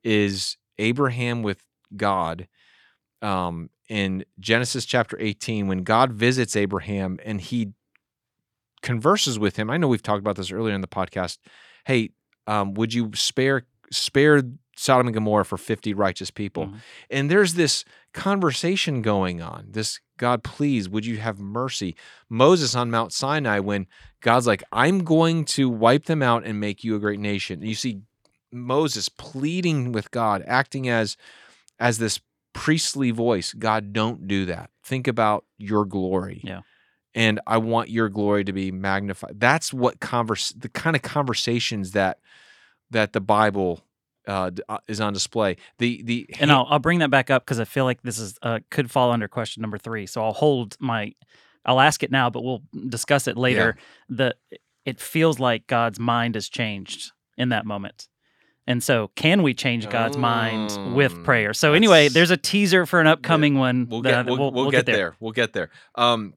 is 0.03 0.57
Abraham 0.77 1.41
with 1.41 1.63
God. 1.95 2.47
Um, 3.21 3.69
in 3.89 4.23
Genesis 4.39 4.85
chapter 4.85 5.17
18, 5.19 5.67
when 5.67 5.83
God 5.83 6.13
visits 6.13 6.55
Abraham 6.55 7.19
and 7.25 7.41
he 7.41 7.73
converses 8.81 9.39
with 9.39 9.55
him. 9.57 9.69
I 9.69 9.77
know 9.77 9.87
we've 9.87 10.01
talked 10.03 10.19
about 10.19 10.35
this 10.35 10.51
earlier 10.51 10.73
in 10.73 10.81
the 10.81 10.87
podcast. 10.87 11.37
Hey, 11.85 12.11
um, 12.47 12.73
would 12.73 12.93
you 12.93 13.11
spare 13.13 13.65
spare 13.91 14.41
Sodom 14.77 15.07
and 15.07 15.13
Gomorrah 15.13 15.45
for 15.45 15.57
50 15.57 15.93
righteous 15.93 16.31
people? 16.31 16.67
Mhm. 16.67 16.79
And 17.09 17.31
there's 17.31 17.53
this 17.55 17.83
conversation 18.13 19.01
going 19.01 19.41
on. 19.41 19.67
This 19.69 19.99
God, 20.17 20.43
please, 20.43 20.87
would 20.87 21.05
you 21.05 21.17
have 21.17 21.39
mercy? 21.39 21.95
Moses 22.29 22.75
on 22.75 22.91
Mount 22.91 23.11
Sinai, 23.11 23.59
when 23.59 23.87
God's 24.21 24.47
like, 24.47 24.63
I'm 24.71 25.03
going 25.03 25.45
to 25.45 25.67
wipe 25.67 26.05
them 26.05 26.21
out 26.21 26.45
and 26.45 26.59
make 26.59 26.83
you 26.83 26.95
a 26.95 26.99
great 26.99 27.19
nation. 27.19 27.59
And 27.59 27.67
you 27.67 27.75
see 27.75 28.01
Moses 28.51 29.09
pleading 29.09 29.91
with 29.91 30.11
God, 30.11 30.43
acting 30.47 30.87
as 30.89 31.17
as 31.79 31.97
this 31.97 32.19
priestly 32.53 33.11
voice. 33.11 33.53
God, 33.53 33.93
don't 33.93 34.27
do 34.27 34.45
that. 34.45 34.69
Think 34.83 35.07
about 35.07 35.45
your 35.57 35.85
glory. 35.85 36.41
Yeah. 36.43 36.61
And 37.13 37.39
I 37.45 37.57
want 37.57 37.89
your 37.89 38.09
glory 38.09 38.43
to 38.45 38.53
be 38.53 38.71
magnified. 38.71 39.39
That's 39.39 39.73
what 39.73 39.99
converse 39.99 40.51
the 40.51 40.69
kind 40.69 40.95
of 40.95 41.01
conversations 41.01 41.91
that 41.91 42.19
that 42.91 43.13
the 43.13 43.21
Bible 43.21 43.81
uh, 44.27 44.51
uh, 44.69 44.77
is 44.87 45.01
on 45.01 45.13
display. 45.13 45.57
The 45.77 46.01
the 46.03 46.29
And 46.39 46.51
I'll, 46.51 46.67
I'll 46.69 46.79
bring 46.79 46.99
that 46.99 47.09
back 47.09 47.29
up 47.29 47.43
because 47.43 47.59
I 47.59 47.65
feel 47.65 47.85
like 47.85 48.01
this 48.01 48.17
is 48.17 48.37
uh, 48.41 48.59
could 48.69 48.89
fall 48.89 49.11
under 49.11 49.27
question 49.27 49.61
number 49.61 49.77
three. 49.77 50.05
So 50.05 50.23
I'll 50.23 50.33
hold 50.33 50.77
my, 50.79 51.13
I'll 51.65 51.79
ask 51.79 52.03
it 52.03 52.11
now, 52.11 52.29
but 52.29 52.43
we'll 52.43 52.63
discuss 52.87 53.27
it 53.27 53.37
later. 53.37 53.75
The 54.09 54.35
it 54.85 54.99
feels 54.99 55.39
like 55.39 55.67
God's 55.67 55.99
mind 55.99 56.35
has 56.35 56.49
changed 56.49 57.11
in 57.37 57.49
that 57.49 57.65
moment, 57.65 58.07
and 58.67 58.83
so 58.83 59.09
can 59.15 59.43
we 59.43 59.53
change 59.53 59.89
God's 59.89 60.17
mind 60.17 60.95
with 60.95 61.13
Mm, 61.13 61.23
prayer? 61.23 61.53
So 61.53 61.73
anyway, 61.73 62.07
there's 62.09 62.31
a 62.31 62.37
teaser 62.37 62.85
for 62.85 62.99
an 63.01 63.07
upcoming 63.07 63.55
one. 63.57 63.87
we'll 63.89 64.01
that- 64.03 64.25
get 64.25 64.37
we'll, 64.37 64.51
we'll, 64.51 64.71
get, 64.71 64.85
there. 64.85 65.15
We'll 65.19 65.31
get 65.31 65.53
there. 65.53 65.69
Um, 65.95 66.33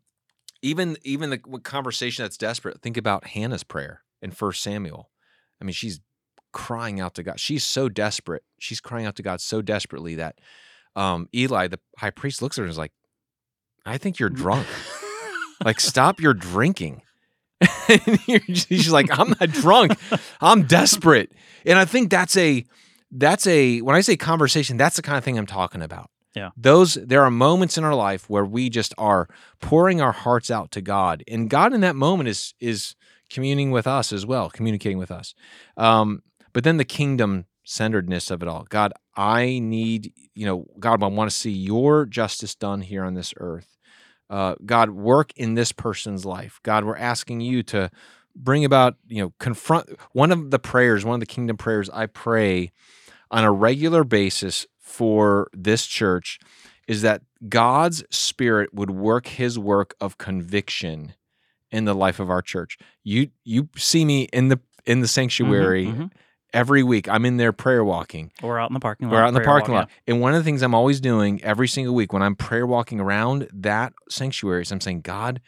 even 0.62 0.97
even 1.02 1.31
the 1.31 1.38
conversation 1.38 2.25
that's 2.25 2.38
desperate. 2.38 2.81
Think 2.81 2.97
about 2.97 3.26
Hannah's 3.28 3.64
prayer 3.64 4.02
in 4.23 4.31
First 4.31 4.62
Samuel. 4.62 5.11
I 5.61 5.64
mean, 5.64 5.75
she's 5.75 6.00
crying 6.52 7.00
out 7.00 7.14
to 7.16 7.23
God. 7.23 7.38
She's 7.38 7.64
so 7.64 7.88
desperate. 7.90 8.43
She's 8.59 8.81
crying 8.81 9.04
out 9.04 9.16
to 9.16 9.23
God 9.23 9.40
so 9.43 9.61
desperately 9.61 10.14
that 10.14 10.38
um, 10.97 11.28
Eli, 11.35 11.69
the 11.69 11.81
high 11.99 12.11
priest, 12.11 12.40
looks 12.40 12.57
at 12.57 12.62
her 12.62 12.64
and 12.64 12.71
is 12.71 12.78
like, 12.78 12.93
"I 13.85 13.99
think 13.99 14.19
you're 14.19 14.28
drunk. 14.45 14.66
like, 15.64 15.81
stop 15.81 16.21
your 16.21 16.33
drinking." 16.35 17.02
And 17.88 18.19
you're- 18.26 18.55
she's 18.55 18.91
like, 18.93 19.07
"I'm 19.19 19.31
not 19.41 19.50
drunk. 19.50 19.93
I'm 20.41 20.64
desperate." 20.64 21.33
And 21.67 21.79
I 21.79 21.85
think 21.85 22.11
that's 22.11 22.37
a 22.37 22.64
that's 23.11 23.47
a 23.47 23.81
when 23.81 23.95
I 23.97 24.00
say 24.00 24.17
conversation, 24.17 24.76
that's 24.76 24.97
the 24.97 25.03
kind 25.03 25.19
of 25.19 25.25
thing 25.25 25.38
I'm 25.38 25.47
talking 25.47 25.83
about. 25.83 26.11
Yeah. 26.35 26.50
Those 26.57 26.95
there 26.95 27.23
are 27.23 27.31
moments 27.31 27.79
in 27.79 27.85
our 27.85 27.95
life 27.95 28.29
where 28.29 28.45
we 28.45 28.69
just 28.69 28.93
are 28.99 29.29
pouring 29.61 30.00
our 30.00 30.12
hearts 30.12 30.50
out 30.50 30.73
to 30.73 30.81
God. 30.81 31.23
And 31.29 31.49
God 31.49 31.73
in 31.73 31.81
that 31.83 31.95
moment 31.97 32.29
is 32.29 32.55
is 32.61 32.97
communing 33.31 33.71
with 33.71 33.87
us 33.87 34.12
as 34.12 34.26
well, 34.26 34.50
communicating 34.50 34.99
with 34.99 35.11
us. 35.11 35.35
Um, 35.76 36.23
but 36.53 36.64
then 36.64 36.76
the 36.76 36.85
kingdom 36.85 37.47
centeredness 37.64 38.31
of 38.31 38.43
it 38.43 38.49
all. 38.49 38.67
God, 38.69 38.93
I 39.17 39.59
need, 39.59 40.12
you 40.35 40.45
know, 40.45 40.67
God, 40.79 41.03
I 41.03 41.07
want 41.07 41.31
to 41.31 41.37
see 41.37 41.50
your 41.50 42.05
justice 42.05 42.55
done 42.55 42.83
here 42.83 43.05
on 43.05 43.14
this 43.14 43.33
earth. 43.38 43.76
Uh, 44.31 44.54
God, 44.64 44.90
work 44.90 45.33
in 45.37 45.54
this 45.54 45.73
person's 45.73 46.25
life. 46.25 46.60
God, 46.63 46.84
we're 46.84 46.97
asking 46.97 47.41
you 47.41 47.63
to 47.65 47.91
bring 48.34 48.65
about, 48.65 48.97
you 49.06 49.23
know, 49.23 49.32
confront 49.39 49.89
one 50.13 50.32
of 50.32 50.50
the 50.50 50.58
prayers, 50.58 51.04
one 51.04 51.15
of 51.15 51.21
the 51.21 51.26
kingdom 51.26 51.56
prayers 51.56 51.89
I 51.91 52.06
pray 52.06 52.73
on 53.30 53.45
a 53.45 53.52
regular 53.52 54.04
basis 54.04 54.67
for 54.80 55.49
this 55.52 55.87
church 55.87 56.39
is 56.89 57.02
that 57.02 57.23
God's 57.49 58.04
spirit 58.10 58.73
would 58.75 58.91
work 58.91 59.26
his 59.26 59.58
work 59.58 59.95
of 60.00 60.19
conviction 60.19 61.15
in 61.71 61.84
the 61.84 61.95
life 61.95 62.21
of 62.21 62.30
our 62.30 62.43
church. 62.43 62.78
You 63.02 63.30
you 63.45 63.69
see 63.76 64.04
me 64.04 64.28
in 64.32 64.49
the 64.49 64.60
in 64.87 65.00
the 65.00 65.08
sanctuary 65.08 65.87
mhm. 65.87 66.10
Every 66.54 66.82
week. 66.82 67.08
I'm 67.08 67.25
in 67.25 67.36
there 67.36 67.52
prayer 67.52 67.84
walking. 67.84 68.32
Or 68.43 68.58
out 68.58 68.71
in 68.71 68.75
the 68.75 68.80
parking 68.80 69.08
lot. 69.08 69.12
We're 69.12 69.23
out 69.23 69.28
in 69.28 69.34
the 69.34 69.40
parking 69.40 69.75
lot. 69.75 69.90
And 70.06 70.21
one 70.21 70.32
of 70.34 70.38
the 70.40 70.45
things 70.45 70.62
I'm 70.62 70.75
always 70.75 71.00
doing 71.00 71.43
every 71.43 71.69
single 71.69 71.95
week 71.95 72.12
when 72.12 72.23
I'm 72.23 72.36
prayer 72.36 72.67
walking 72.67 73.00
around 73.00 73.49
that 73.52 73.93
sanctuary 74.08 74.62
is 74.62 74.73
I'm 74.73 74.80
saying, 74.80 75.02
God, 75.02 75.40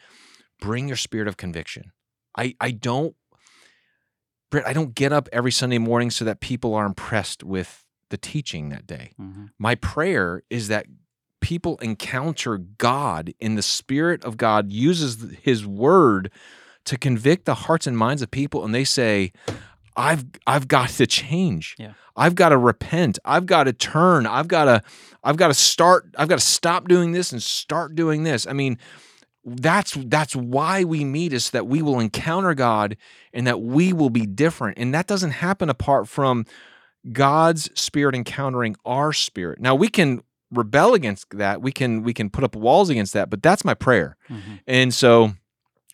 bring 0.60 0.88
your 0.88 0.96
spirit 0.96 1.28
of 1.28 1.36
conviction. 1.36 1.92
I 2.36 2.54
I 2.60 2.70
don't 2.72 3.14
Britt, 4.50 4.64
I 4.66 4.72
don't 4.72 4.94
get 4.94 5.12
up 5.12 5.28
every 5.32 5.50
Sunday 5.52 5.78
morning 5.78 6.10
so 6.10 6.24
that 6.24 6.40
people 6.40 6.74
are 6.74 6.86
impressed 6.86 7.42
with 7.42 7.84
the 8.10 8.16
teaching 8.16 8.68
that 8.68 8.86
day. 8.86 9.12
yeah. 9.18 9.24
Mhm. 9.24 9.50
My 9.58 9.74
prayer 9.74 10.42
is 10.50 10.68
that 10.68 10.86
people 11.40 11.76
encounter 11.78 12.58
God 12.58 13.32
in 13.40 13.56
the 13.56 13.62
spirit 13.62 14.24
of 14.24 14.36
God 14.36 14.70
uses 14.72 15.36
his 15.42 15.66
word 15.66 16.30
to 16.84 16.96
convict 16.96 17.44
the 17.44 17.54
hearts 17.54 17.86
and 17.86 17.96
minds 17.98 18.22
of 18.22 18.30
people 18.30 18.64
and 18.64 18.74
they 18.74 18.84
say 18.84 19.32
I've 19.96 20.24
I've 20.46 20.68
got 20.68 20.90
to 20.90 21.06
change. 21.06 21.74
Yeah. 21.78 21.92
I've 22.16 22.34
got 22.34 22.50
to 22.50 22.58
repent. 22.58 23.18
I've 23.24 23.46
got 23.46 23.64
to 23.64 23.72
turn. 23.72 24.26
I've 24.26 24.48
got 24.48 24.64
to 24.66 24.82
I've 25.24 25.36
got 25.36 25.48
to 25.48 25.54
start 25.54 26.14
I've 26.18 26.28
got 26.28 26.38
to 26.38 26.44
stop 26.44 26.88
doing 26.88 27.12
this 27.12 27.32
and 27.32 27.42
start 27.42 27.94
doing 27.94 28.22
this. 28.24 28.46
I 28.46 28.52
mean, 28.52 28.78
that's 29.44 29.92
that's 30.06 30.34
why 30.36 30.84
we 30.84 31.04
meet 31.04 31.32
is 31.32 31.50
that 31.50 31.66
we 31.66 31.82
will 31.82 32.00
encounter 32.00 32.52
God 32.54 32.96
and 33.32 33.46
that 33.46 33.60
we 33.60 33.92
will 33.92 34.10
be 34.10 34.26
different. 34.26 34.78
And 34.78 34.92
that 34.94 35.06
doesn't 35.06 35.32
happen 35.32 35.70
apart 35.70 36.08
from 36.08 36.46
God's 37.12 37.70
spirit 37.78 38.14
encountering 38.14 38.76
our 38.84 39.12
spirit. 39.12 39.60
Now 39.60 39.74
we 39.74 39.88
can 39.88 40.22
rebel 40.50 40.94
against 40.94 41.26
that. 41.30 41.62
We 41.62 41.72
can 41.72 42.02
we 42.02 42.12
can 42.12 42.30
put 42.30 42.44
up 42.44 42.56
walls 42.56 42.90
against 42.90 43.12
that, 43.14 43.30
but 43.30 43.42
that's 43.42 43.64
my 43.64 43.74
prayer. 43.74 44.16
Mhm. 44.28 44.60
And 44.66 44.94
so 44.94 45.32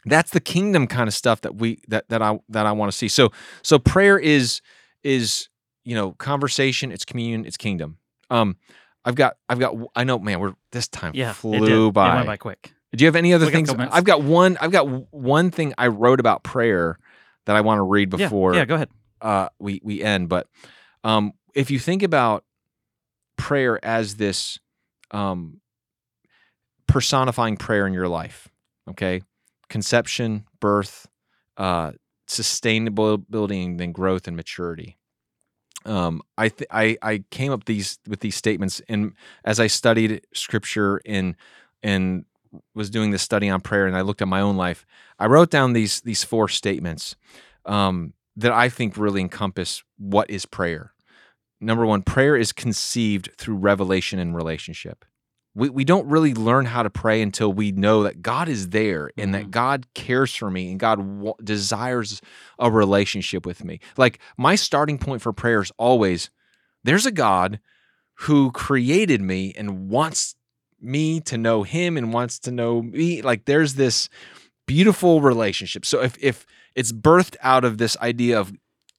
that's 0.04 0.30
the 0.30 0.40
kingdom 0.40 0.86
kind 0.86 1.08
of 1.08 1.14
stuff 1.14 1.40
that 1.42 1.56
we 1.56 1.80
that 1.88 2.08
that 2.08 2.22
I 2.22 2.38
that 2.48 2.66
I 2.66 2.72
want 2.72 2.90
to 2.90 2.96
see. 2.96 3.08
So 3.08 3.30
so 3.62 3.78
prayer 3.78 4.18
is 4.18 4.60
is 5.02 5.48
you 5.84 5.94
know 5.94 6.12
conversation, 6.12 6.92
it's 6.92 7.04
communion, 7.04 7.44
it's 7.46 7.56
kingdom. 7.56 7.98
Um 8.30 8.56
I've 9.04 9.14
got 9.14 9.36
I've 9.48 9.58
got 9.58 9.74
I 9.96 10.04
know 10.04 10.18
man, 10.18 10.40
we're 10.40 10.54
this 10.70 10.88
time 10.88 11.12
Yeah. 11.14 11.32
flew 11.32 11.86
did. 11.88 11.92
by. 11.94 12.12
It 12.12 12.14
went 12.16 12.26
by 12.26 12.36
quick. 12.36 12.72
Do 12.94 13.02
you 13.04 13.06
have 13.08 13.16
any 13.16 13.32
other 13.32 13.46
We 13.46 13.52
things? 13.52 13.70
I've 13.70 14.04
got 14.04 14.22
one 14.22 14.58
I've 14.60 14.70
got 14.72 15.12
one 15.12 15.50
thing 15.50 15.72
I 15.78 15.86
wrote 15.86 16.20
about 16.20 16.42
prayer 16.42 16.98
that 17.46 17.56
I 17.56 17.60
want 17.62 17.78
to 17.78 17.82
read 17.82 18.12
Yeah, 18.12 18.26
before 18.26 18.54
Yeah. 18.54 18.64
Go 18.64 18.74
ahead. 18.74 18.90
uh, 19.20 19.48
we 19.58 19.80
we 19.82 20.02
end. 20.02 20.28
But 20.28 20.46
um, 21.04 21.32
if 21.54 21.70
you 21.70 21.78
think 21.78 22.02
about 22.02 22.44
prayer 23.36 23.82
as 23.84 24.16
this 24.16 24.58
um, 25.10 25.60
personifying 26.86 27.56
prayer 27.56 27.86
in 27.86 27.92
your 27.92 28.08
life, 28.08 28.48
okay, 28.90 29.22
conception, 29.72 30.44
birth, 30.60 31.08
uh, 31.56 31.92
sustainability, 32.28 33.64
and 33.64 33.80
then 33.80 33.90
growth 33.90 34.28
and 34.28 34.36
maturity. 34.36 34.98
Um, 35.86 36.20
I, 36.36 36.50
th- 36.50 36.68
I 36.70 36.96
I 37.02 37.24
came 37.30 37.50
up 37.50 37.64
these 37.64 37.98
with 38.06 38.20
these 38.20 38.36
statements, 38.36 38.82
and 38.88 39.14
as 39.44 39.58
I 39.58 39.66
studied 39.66 40.24
scripture 40.34 41.00
and 41.06 41.34
and 41.82 42.26
was 42.74 42.90
doing 42.90 43.10
this 43.10 43.22
study 43.22 43.48
on 43.48 43.62
prayer, 43.62 43.86
and 43.86 43.96
I 43.96 44.02
looked 44.02 44.22
at 44.22 44.28
my 44.28 44.42
own 44.42 44.56
life, 44.56 44.84
I 45.18 45.26
wrote 45.26 45.50
down 45.50 45.72
these 45.72 46.02
these 46.02 46.22
four 46.22 46.48
statements. 46.48 47.16
Um, 47.64 48.12
that 48.36 48.52
I 48.52 48.68
think 48.70 48.96
really 48.96 49.20
encompass 49.20 49.82
what 49.98 50.30
is 50.30 50.46
prayer. 50.46 50.94
Number 51.60 51.84
one, 51.84 52.02
prayer 52.02 52.36
is 52.36 52.52
conceived 52.52 53.30
through 53.36 53.56
revelation 53.56 54.18
and 54.18 54.34
relationship. 54.34 55.04
We, 55.54 55.68
we 55.68 55.84
don't 55.84 56.08
really 56.08 56.32
learn 56.34 56.64
how 56.64 56.82
to 56.82 56.90
pray 56.90 57.20
until 57.20 57.52
we 57.52 57.72
know 57.72 58.02
that 58.04 58.22
God 58.22 58.48
is 58.48 58.70
there 58.70 59.10
and 59.18 59.34
that 59.34 59.46
Mhm. 59.46 59.50
God 59.50 59.86
cares 59.94 60.34
for 60.34 60.50
me 60.50 60.70
and 60.70 60.80
God 60.80 60.96
w- 60.96 61.34
desires 61.44 62.20
a 62.58 62.70
relationship 62.70 63.44
with 63.44 63.62
me. 63.64 63.80
Like 63.98 64.18
my 64.38 64.54
starting 64.54 64.98
point 64.98 65.20
for 65.20 65.32
prayer 65.32 65.60
is 65.60 65.70
always 65.76 66.30
there's 66.84 67.06
a 67.06 67.12
God 67.12 67.60
who 68.20 68.50
created 68.52 69.20
me 69.20 69.52
and 69.56 69.88
wants 69.90 70.36
me 70.80 71.20
to 71.20 71.36
know 71.38 71.62
him 71.62 71.96
and 71.96 72.12
wants 72.12 72.38
to 72.40 72.50
know 72.50 72.82
me. 72.82 73.22
Like 73.22 73.44
there's 73.44 73.74
this 73.74 74.08
beautiful 74.66 75.20
relationship. 75.20 75.84
So 75.84 76.02
if 76.02 76.16
if 76.20 76.46
it's 76.74 76.92
birthed 76.92 77.36
out 77.42 77.64
of 77.64 77.78
this 77.78 77.96
idea 77.98 78.38
of 78.40 78.52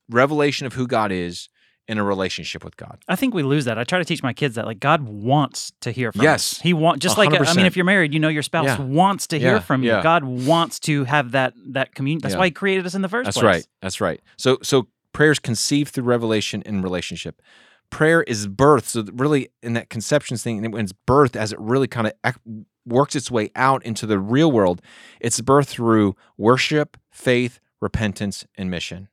revelation 0.10 0.68
of 0.68 0.74
who 0.74 0.88
God 0.88 1.12
is 1.12 1.50
in 1.88 1.98
a 1.98 2.04
relationship 2.04 2.64
with 2.64 2.78
God. 2.78 3.00
I 3.08 3.16
think 3.16 3.34
we 3.34 3.44
lose 3.44 3.66
that. 3.66 3.78
I 3.78 3.84
try 3.84 4.00
to 4.00 4.06
teach 4.06 4.24
my 4.24 4.32
kids 4.34 4.56
that 4.56 4.66
like 4.66 4.80
God 4.80 5.02
wants 5.02 5.74
to 5.82 5.92
hear 5.92 6.12
from 6.12 6.22
Yes. 6.22 6.54
us. 6.54 6.62
He 6.62 6.74
want 6.74 7.02
just 7.02 7.18
like 7.18 7.34
I 7.34 7.54
mean 7.56 7.66
if 7.66 7.76
you're 7.76 7.86
married, 7.86 8.14
you 8.14 8.20
know 8.20 8.30
your 8.30 8.44
spouse 8.44 8.66
Yeah. 8.66 8.80
wants 8.82 9.28
to 9.28 9.40
hear 9.40 9.56
Yeah, 9.56 9.60
from 9.60 9.84
you. 9.84 9.90
yeah. 9.92 10.02
God 10.04 10.24
wants 10.24 10.80
to 10.82 11.04
have 11.06 11.32
that 11.32 11.54
that 11.72 11.94
communion. 11.96 12.22
That's 12.22 12.36
why 12.36 12.46
he 12.46 12.52
created 12.52 12.86
us 12.86 12.96
in 12.96 13.02
the 13.02 13.10
first 13.10 13.26
That's 13.26 13.38
place. 13.38 13.44
right. 13.46 13.68
That's 13.82 14.00
right. 14.00 14.22
So 14.38 14.60
so 14.64 14.88
prayer 15.12 15.32
is 15.32 15.40
conceived 15.40 15.94
through 15.94 16.06
revelation 16.06 16.62
in 16.66 16.82
relationship. 16.82 17.42
Prayer 17.90 18.24
is 18.24 18.48
birth. 18.48 18.88
So 18.90 19.04
really 19.14 19.50
in 19.62 19.74
that 19.74 19.90
conceptions 19.90 20.42
thing, 20.42 20.72
when 20.72 20.84
it's 20.86 20.94
birth 20.94 21.36
as 21.36 21.52
it 21.52 21.60
really 21.60 21.88
kind 21.88 22.12
of 22.24 22.38
works 22.86 23.16
its 23.16 23.30
way 23.30 23.50
out 23.56 23.86
into 23.86 24.06
the 24.06 24.20
real 24.20 24.52
world, 24.52 24.82
it's 25.20 25.40
birth 25.42 25.70
through 25.70 26.16
worship, 26.38 26.98
faith, 27.12 27.60
repentance, 27.82 28.46
and 28.58 28.72
mission. 28.72 29.10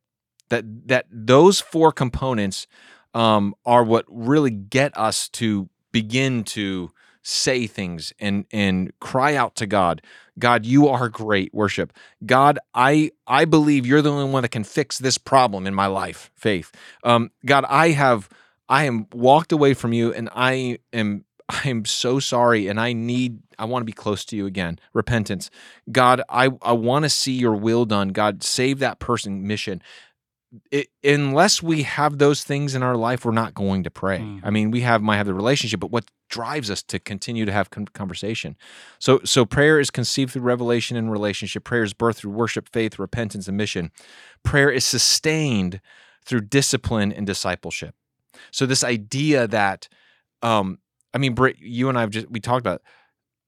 That 0.50 0.88
that 0.88 1.06
those 1.10 1.60
four 1.60 1.90
components 1.92 2.66
um, 3.14 3.54
are 3.64 3.82
what 3.82 4.04
really 4.08 4.50
get 4.50 4.96
us 4.96 5.28
to 5.30 5.68
begin 5.92 6.44
to 6.44 6.92
say 7.22 7.66
things 7.66 8.12
and 8.18 8.46
and 8.50 8.92
cry 9.00 9.34
out 9.34 9.54
to 9.56 9.66
God. 9.66 10.02
God, 10.38 10.64
you 10.64 10.88
are 10.88 11.08
great. 11.08 11.52
Worship. 11.52 11.92
God, 12.24 12.58
I 12.74 13.10
I 13.26 13.44
believe 13.44 13.86
you're 13.86 14.02
the 14.02 14.10
only 14.10 14.30
one 14.30 14.42
that 14.42 14.50
can 14.50 14.64
fix 14.64 14.98
this 14.98 15.18
problem 15.18 15.66
in 15.66 15.74
my 15.74 15.86
life. 15.86 16.30
Faith. 16.34 16.72
Um, 17.04 17.30
God, 17.44 17.64
I 17.68 17.90
have 17.90 18.28
I 18.68 18.84
am 18.84 19.06
walked 19.12 19.52
away 19.52 19.74
from 19.74 19.92
you 19.92 20.12
and 20.12 20.28
I 20.34 20.78
am 20.92 21.24
I 21.48 21.68
am 21.68 21.84
so 21.84 22.20
sorry 22.20 22.68
and 22.68 22.80
I 22.80 22.92
need 22.92 23.40
I 23.58 23.66
want 23.66 23.82
to 23.82 23.86
be 23.86 23.92
close 23.92 24.24
to 24.26 24.36
you 24.36 24.46
again. 24.46 24.78
Repentance. 24.94 25.50
God, 25.92 26.22
I 26.28 26.50
I 26.62 26.72
want 26.72 27.04
to 27.04 27.10
see 27.10 27.32
your 27.32 27.54
will 27.54 27.84
done. 27.84 28.08
God, 28.08 28.42
save 28.42 28.78
that 28.78 28.98
person 28.98 29.46
mission. 29.46 29.82
It, 30.72 30.88
unless 31.04 31.62
we 31.62 31.84
have 31.84 32.18
those 32.18 32.42
things 32.42 32.74
in 32.74 32.82
our 32.82 32.96
life, 32.96 33.24
we're 33.24 33.30
not 33.30 33.54
going 33.54 33.84
to 33.84 33.90
pray. 33.90 34.18
Mm. 34.18 34.40
I 34.42 34.50
mean, 34.50 34.72
we 34.72 34.80
have 34.80 35.00
might 35.00 35.16
have 35.16 35.26
the 35.26 35.34
relationship, 35.34 35.78
but 35.78 35.92
what 35.92 36.06
drives 36.28 36.70
us 36.70 36.82
to 36.84 36.98
continue 36.98 37.44
to 37.44 37.52
have 37.52 37.70
con- 37.70 37.86
conversation? 37.86 38.56
So, 38.98 39.20
so 39.24 39.44
prayer 39.46 39.78
is 39.78 39.90
conceived 39.92 40.32
through 40.32 40.42
revelation 40.42 40.96
and 40.96 41.10
relationship. 41.12 41.62
Prayer 41.62 41.84
is 41.84 41.94
birthed 41.94 42.16
through 42.16 42.32
worship, 42.32 42.68
faith, 42.68 42.98
repentance, 42.98 43.46
and 43.46 43.56
mission. 43.56 43.92
Prayer 44.42 44.70
is 44.70 44.84
sustained 44.84 45.80
through 46.24 46.40
discipline 46.42 47.12
and 47.12 47.26
discipleship. 47.26 47.94
So, 48.50 48.66
this 48.66 48.82
idea 48.82 49.46
that, 49.46 49.88
um, 50.42 50.78
I 51.14 51.18
mean, 51.18 51.34
Britt, 51.34 51.58
you 51.60 51.88
and 51.88 51.96
I 51.96 52.00
have 52.00 52.10
just 52.10 52.28
we 52.28 52.40
talked 52.40 52.60
about. 52.60 52.76
It. 52.76 52.82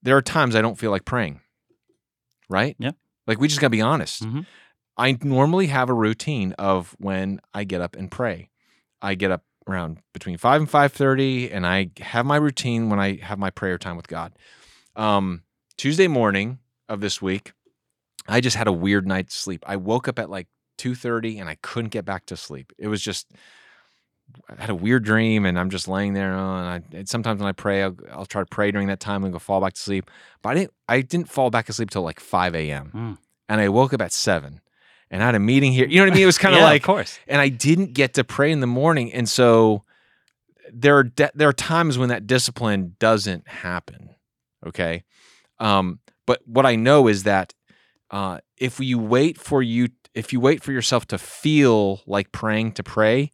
There 0.05 0.17
are 0.17 0.23
times 0.23 0.55
I 0.55 0.63
don't 0.63 0.79
feel 0.79 0.93
like 0.93 1.05
praying. 1.05 1.41
Right. 2.49 2.77
Yeah. 2.79 2.93
Like 3.27 3.41
we 3.41 3.49
just 3.49 3.61
gotta 3.61 3.71
be 3.71 3.81
honest. 3.81 4.23
Mhm. 4.25 4.47
I 4.97 5.19
normally 5.23 5.69
have 5.69 5.89
a 5.89 5.95
routine 5.95 6.53
of 6.59 6.95
when 6.99 7.41
I 7.55 7.65
get 7.65 7.81
up 7.81 7.97
and 7.97 8.11
pray. 8.11 8.51
I 9.01 9.15
get 9.15 9.31
up 9.31 9.45
around 9.67 9.99
between 10.13 10.37
five 10.37 10.61
and 10.61 10.71
five 10.71 10.93
thirty, 10.93 11.51
and 11.51 11.67
I 11.67 11.91
have 12.01 12.27
my 12.27 12.37
routine 12.37 12.89
when 12.89 13.01
I 13.01 13.17
have 13.17 13.39
my 13.39 13.51
prayer 13.51 13.79
time 13.79 13.97
with 13.97 14.09
God. 14.09 14.33
Um, 14.97 15.43
Tuesday 15.77 16.09
morning 16.09 16.59
of 16.89 17.01
this 17.01 17.23
week, 17.23 17.53
I 18.29 18.41
just 18.41 18.57
had 18.57 18.67
a 18.67 18.73
weird 18.73 19.07
night's 19.07 19.35
sleep. 19.35 19.65
I 19.67 19.77
woke 19.77 20.09
up 20.09 20.19
at 20.19 20.31
like 20.31 20.49
two 20.79 20.95
thirty, 20.95 21.39
and 21.39 21.49
I 21.49 21.57
couldn't 21.63 21.91
get 21.91 22.05
back 22.05 22.27
to 22.27 22.37
sleep. 22.37 22.73
It 22.79 22.89
was 22.89 23.03
just 23.03 23.33
I 24.49 24.61
had 24.61 24.71
a 24.71 24.75
weird 24.75 25.05
dream, 25.05 25.45
and 25.47 25.59
I'm 25.59 25.71
just 25.71 25.89
laying 25.89 26.15
there. 26.15 26.33
And, 26.33 26.41
I, 26.41 26.83
and 26.93 27.09
sometimes 27.09 27.41
when 27.41 27.49
I 27.49 27.53
pray, 27.53 27.83
I'll, 27.83 27.97
I'll 28.11 28.27
try 28.27 28.43
to 28.43 28.47
pray 28.47 28.71
during 28.71 28.89
that 28.89 29.01
time 29.01 29.25
and 29.25 29.33
go 29.33 29.39
fall 29.39 29.61
back 29.61 29.75
to 29.75 29.81
sleep. 29.81 30.11
But 30.43 30.51
I 30.51 30.55
didn't. 30.55 30.73
I 30.89 31.01
didn't 31.01 31.29
fall 31.29 31.51
back 31.51 31.69
asleep 31.69 31.91
till 31.91 32.03
like 32.03 32.21
five 32.21 32.55
a.m. 32.55 32.91
Mm. 32.95 33.19
And 33.49 33.61
I 33.61 33.69
woke 33.69 33.93
up 33.93 34.01
at 34.01 34.13
seven, 34.13 34.61
and 35.13 35.23
I 35.23 35.27
had 35.27 35.37
a 35.37 35.39
meeting 35.39 35.73
here. 35.73 35.87
You 35.87 35.99
know 35.99 36.07
what 36.07 36.13
I 36.13 36.15
mean? 36.15 36.23
It 36.25 36.27
was 36.27 36.39
kind 36.39 36.55
of 36.57 36.61
Yeah, 36.61 36.65
like 36.65 36.83
of 36.83 36.87
course. 36.87 37.21
and 37.29 37.41
I 37.41 37.49
didn't 37.49 37.93
get 37.93 38.15
to 38.15 38.25
pray 38.25 38.51
in 38.51 38.59
the 38.59 38.67
morning, 38.67 39.13
and 39.13 39.29
so 39.29 39.85
there 40.73 40.97
are 40.99 41.05
de- 41.05 41.31
there 41.35 41.49
are 41.49 41.53
times 41.53 41.99
when 41.99 42.09
that 42.09 42.27
discipline 42.27 42.97
doesn't 42.99 43.47
happen. 43.47 44.11
Okay, 44.67 45.05
um, 45.61 46.01
but 46.27 46.41
what 46.47 46.67
I 46.67 46.75
know 46.77 47.07
is 47.07 47.23
that 47.23 47.55
uh, 48.11 48.39
if 48.57 48.81
you 48.81 48.99
wait 48.99 49.39
for 49.39 49.63
you, 49.63 49.89
if 50.15 50.33
you 50.33 50.41
wait 50.41 50.63
for 50.63 50.73
yourself 50.73 51.07
to 51.09 51.19
feel 51.19 52.01
like 52.07 52.33
praying 52.33 52.73
to 52.73 52.83
pray, 52.83 53.31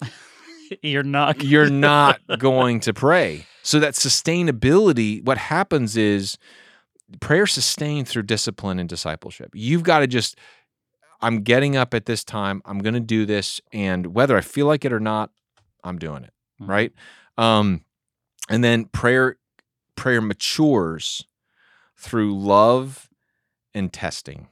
You're 0.82 1.02
not. 1.02 1.42
you're 1.42 1.68
not 1.90 2.20
going 2.38 2.80
to 2.80 2.92
pray. 2.94 3.46
So 3.62 3.78
that 3.80 3.94
sustainability, 3.94 5.22
what 5.24 5.36
happens 5.36 5.96
is 5.96 6.38
prayer 7.20 7.46
sustained 7.46 8.08
through 8.08 8.22
discipline 8.22 8.78
and 8.78 8.88
discipleship. 8.88 9.50
You've 9.52 9.82
got 9.82 9.98
to 9.98 10.06
just 10.06 10.38
I'm 11.22 11.42
getting 11.42 11.76
up 11.76 11.92
at 11.94 12.06
this 12.06 12.24
time, 12.24 12.62
I'm 12.64 12.78
going 12.78 12.94
to 12.94 13.00
do 13.00 13.26
this 13.26 13.60
and 13.72 14.14
whether 14.14 14.36
I 14.36 14.40
feel 14.40 14.66
like 14.66 14.84
it 14.84 14.92
or 14.92 15.00
not, 15.00 15.30
I'm 15.84 15.98
doing 15.98 16.24
it, 16.24 16.32
Mhm. 16.60 16.68
right? 16.68 16.92
Um 17.38 17.84
and 18.48 18.64
then 18.64 18.86
prayer 18.86 19.36
prayer 19.96 20.20
matures 20.20 21.24
through 21.96 22.36
love 22.38 23.08
and 23.74 23.92
testing. 23.92 24.48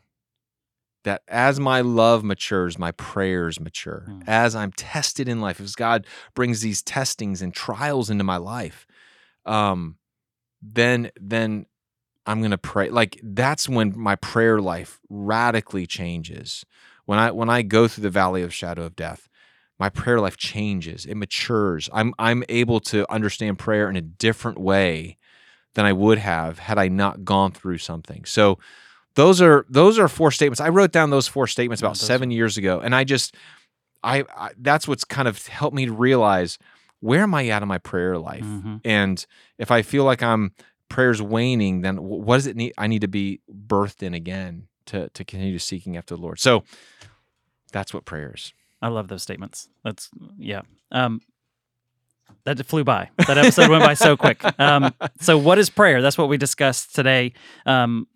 That 1.05 1.23
as 1.29 1.59
my 1.59 1.81
love 1.81 2.23
matures, 2.23 2.79
my 2.79 2.91
prayers 2.93 3.59
mature. 3.61 4.07
Mm. 4.09 4.25
As 4.27 4.55
I'm 4.55 4.73
tested 4.73 5.29
in 5.29 5.41
life, 5.41 5.61
as 5.61 5.75
God 5.75 6.07
brings 6.35 6.61
these 6.61 6.83
testings 6.83 7.41
and 7.41 7.55
trials 7.55 8.11
into 8.11 8.25
my 8.25 8.37
life, 8.37 8.87
um, 9.47 9.97
then 10.61 11.11
then 11.19 11.67
I'm 12.29 12.43
gonna 12.43 12.59
pray. 12.59 12.91
Like 12.91 13.19
that's 13.23 13.69
when 13.69 13.99
my 13.99 14.15
prayer 14.17 14.61
life 14.61 15.01
radically 15.09 15.87
changes. 15.87 16.65
When 17.07 17.19
I 17.19 17.31
when 17.31 17.49
I 17.49 17.63
go 17.63 17.89
through 17.89 18.03
the 18.03 18.11
valley 18.11 18.43
of 18.43 18.53
shadow 18.53 18.85
of 18.85 18.95
death, 18.95 19.29
my 19.79 19.89
prayer 19.89 20.21
life 20.21 20.37
changes. 20.37 21.07
It 21.07 21.15
matures. 21.17 21.89
I'm 21.93 22.13
I'm 22.19 22.45
able 22.49 22.81
to 22.93 23.11
understand 23.11 23.59
prayer 23.59 23.89
in 23.89 23.97
a 23.97 24.03
different 24.03 24.59
way 24.61 25.17
than 25.75 25.87
I 25.87 25.93
would 25.95 26.19
have 26.19 26.59
had 26.59 26.79
I 26.79 26.89
not 26.89 27.25
gone 27.25 27.53
through 27.53 27.79
something. 27.79 28.25
So 28.27 28.59
those 29.15 29.41
are 29.41 29.65
those 29.71 29.99
are 29.99 30.09
four 30.09 30.31
statements. 30.31 30.61
I 30.61 30.69
wrote 30.69 30.93
down 30.93 31.11
those 31.11 31.29
four 31.29 31.47
statements 31.47 31.81
about 31.83 31.97
seven 31.97 32.31
years 32.31 32.57
ago, 32.59 32.79
and 32.81 32.95
I 32.95 33.05
just 33.05 33.35
I, 34.03 34.25
I 34.37 34.51
that's 34.59 34.87
what's 34.87 35.05
kind 35.05 35.29
of 35.29 35.47
helped 35.47 35.75
me 35.75 35.87
to 35.87 35.93
realize 35.93 36.59
where 37.01 37.23
am 37.23 37.35
I 37.35 37.49
at 37.49 37.63
in 37.63 37.69
my 37.69 37.79
prayer 37.79 38.19
life, 38.19 38.45
Mhm. 38.45 38.81
and 38.85 39.25
if 39.57 39.71
I 39.71 39.83
feel 39.83 40.05
like 40.05 40.23
I'm 40.23 40.53
prayers 40.89 41.21
waning, 41.23 41.83
then 41.83 41.97
what 42.03 42.37
does 42.37 42.47
it 42.47 42.57
need? 42.57 42.73
I 42.79 42.87
need 42.87 43.01
to 43.03 43.09
be 43.09 43.41
birthed 43.51 44.03
in 44.03 44.15
again 44.15 44.69
to 44.87 45.09
to 45.11 45.25
continue 45.25 45.59
seeking 45.59 45.97
after 45.97 46.15
the 46.17 46.21
Lord. 46.21 46.39
So 46.39 46.65
that's 47.73 47.93
what 47.93 48.05
prayer 48.05 48.33
is. 48.35 48.53
I 48.81 48.89
love 48.89 49.09
those 49.09 49.23
statements. 49.23 49.69
That's 49.85 50.11
yeah. 50.39 50.63
Um, 50.93 51.21
that 52.45 52.65
flew 52.67 52.85
by. 52.85 53.11
That 53.27 53.37
episode 53.37 53.69
went 53.71 53.85
by 53.85 53.95
so 53.95 54.17
quick. 54.17 54.43
Um, 54.59 54.95
so, 55.21 55.37
what 55.39 55.59
is 55.59 55.71
prayer? 55.71 56.01
That's 56.01 56.17
what 56.17 56.29
we 56.29 56.37
discussed 56.39 56.95
today. 56.95 57.33
Um, 57.67 58.07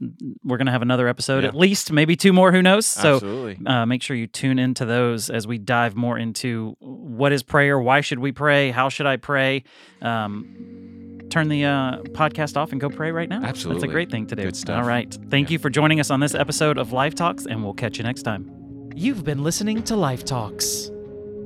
we're 0.45 0.57
gonna 0.57 0.71
have 0.71 0.83
another 0.83 1.09
episode, 1.09 1.43
Yeah. 1.43 1.49
at 1.49 1.55
least, 1.55 1.93
maybe 1.93 2.17
two 2.17 2.33
more. 2.33 2.53
Who 2.53 2.63
knows? 2.63 2.87
So, 2.87 3.55
uh, 3.67 3.87
make 3.87 4.03
sure 4.03 4.17
you 4.17 4.27
tune 4.27 4.59
into 4.59 4.85
those 4.85 5.29
as 5.29 5.47
we 5.47 5.59
dive 5.59 5.97
more 5.97 6.19
into 6.19 6.77
what 6.79 7.33
is 7.33 7.43
prayer, 7.43 7.79
why 7.79 8.01
should 8.01 8.19
we 8.21 8.33
pray, 8.33 8.71
how 8.71 8.89
should 8.89 9.07
I 9.07 9.17
pray. 9.17 9.65
Um, 10.01 11.02
turn 11.33 11.49
the 11.49 11.65
uh, 11.65 11.99
podcast 12.13 12.57
off 12.57 12.73
and 12.73 12.81
go 12.81 12.89
pray 12.89 13.11
right 13.11 13.29
now. 13.29 13.43
Absolutely. 13.43 13.81
that's 13.81 13.91
a 13.91 13.93
great 13.93 14.11
thing 14.11 14.27
to 14.27 14.37
do. 14.37 14.43
Good 14.45 14.57
stuff. 14.57 14.83
All 14.83 14.87
right, 14.89 15.13
thank 15.31 15.49
Yeah. 15.49 15.55
you 15.55 15.59
for 15.59 15.71
joining 15.71 15.99
us 16.01 16.11
on 16.11 16.21
this 16.21 16.35
episode 16.35 16.79
of 16.79 16.93
Life 16.93 17.15
Talks, 17.15 17.47
and 17.47 17.63
we'll 17.65 17.75
catch 17.75 17.99
you 17.99 18.05
next 18.05 18.23
time. 18.23 18.51
You've 18.95 19.25
been 19.25 19.43
listening 19.43 19.83
to 19.85 19.97
Life 19.97 20.25
Talks. 20.25 20.91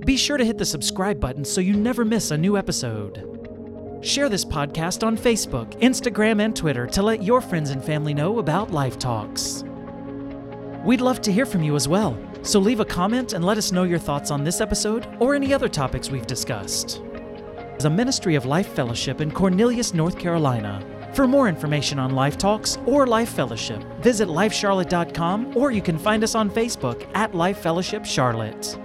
Be 0.05 0.17
sure 0.17 0.37
to 0.37 0.45
hit 0.45 0.59
the 0.59 0.65
subscribe 0.65 1.19
button 1.21 1.45
so 1.45 1.61
you 1.61 1.73
never 1.75 2.05
miss 2.05 2.31
a 2.31 2.37
new 2.37 2.57
episode. 2.57 3.23
Share 4.03 4.29
this 4.29 4.45
podcast 4.45 5.05
on 5.07 5.17
Facebook, 5.17 5.81
Instagram, 5.81 6.41
and 6.41 6.55
Twitter 6.55 6.87
to 6.89 7.03
let 7.03 7.23
your 7.23 7.41
friends 7.41 7.71
and 7.71 7.83
family 7.83 8.15
know 8.15 8.39
about 8.39 8.71
Life 8.73 8.99
Talks. 8.99 9.65
We'd 10.85 11.01
love 11.01 11.21
to 11.23 11.33
hear 11.33 11.47
from 11.47 11.63
you 11.65 11.75
as 11.75 11.89
well, 11.89 12.17
so 12.43 12.61
leave 12.61 12.79
a 12.81 12.85
comment 12.85 13.33
and 13.33 13.45
let 13.45 13.59
us 13.59 13.73
know 13.73 13.83
your 13.85 13.99
thoughts 13.99 14.31
on 14.31 14.45
this 14.45 14.61
episode 14.61 15.09
or 15.19 15.35
any 15.35 15.53
other 15.53 15.69
topics 15.69 16.11
we've 16.11 16.27
discussed. 16.27 17.03
As 17.77 17.85
a 17.85 17.91
ministry 17.91 18.37
of 18.37 18.47
Life 18.47 18.69
Fellowship 18.69 19.21
in 19.21 19.31
Cornelius, 19.31 19.93
North 19.93 20.19
Carolina. 20.19 20.83
For 21.13 21.27
more 21.27 21.47
information 21.47 21.99
on 21.99 22.15
Life 22.15 22.39
Talks 22.39 22.79
or 22.87 23.07
Life 23.07 23.29
Fellowship, 23.29 23.83
visit 24.01 24.29
lifecharlotte.com 24.29 25.57
or 25.57 25.71
you 25.71 25.83
can 25.83 25.99
find 25.99 26.25
us 26.25 26.35
on 26.35 26.51
Facebook 26.51 27.07
at 27.15 27.35
Life 27.35 27.59
Fellowship 27.59 28.07
Charlotte. 28.07 28.79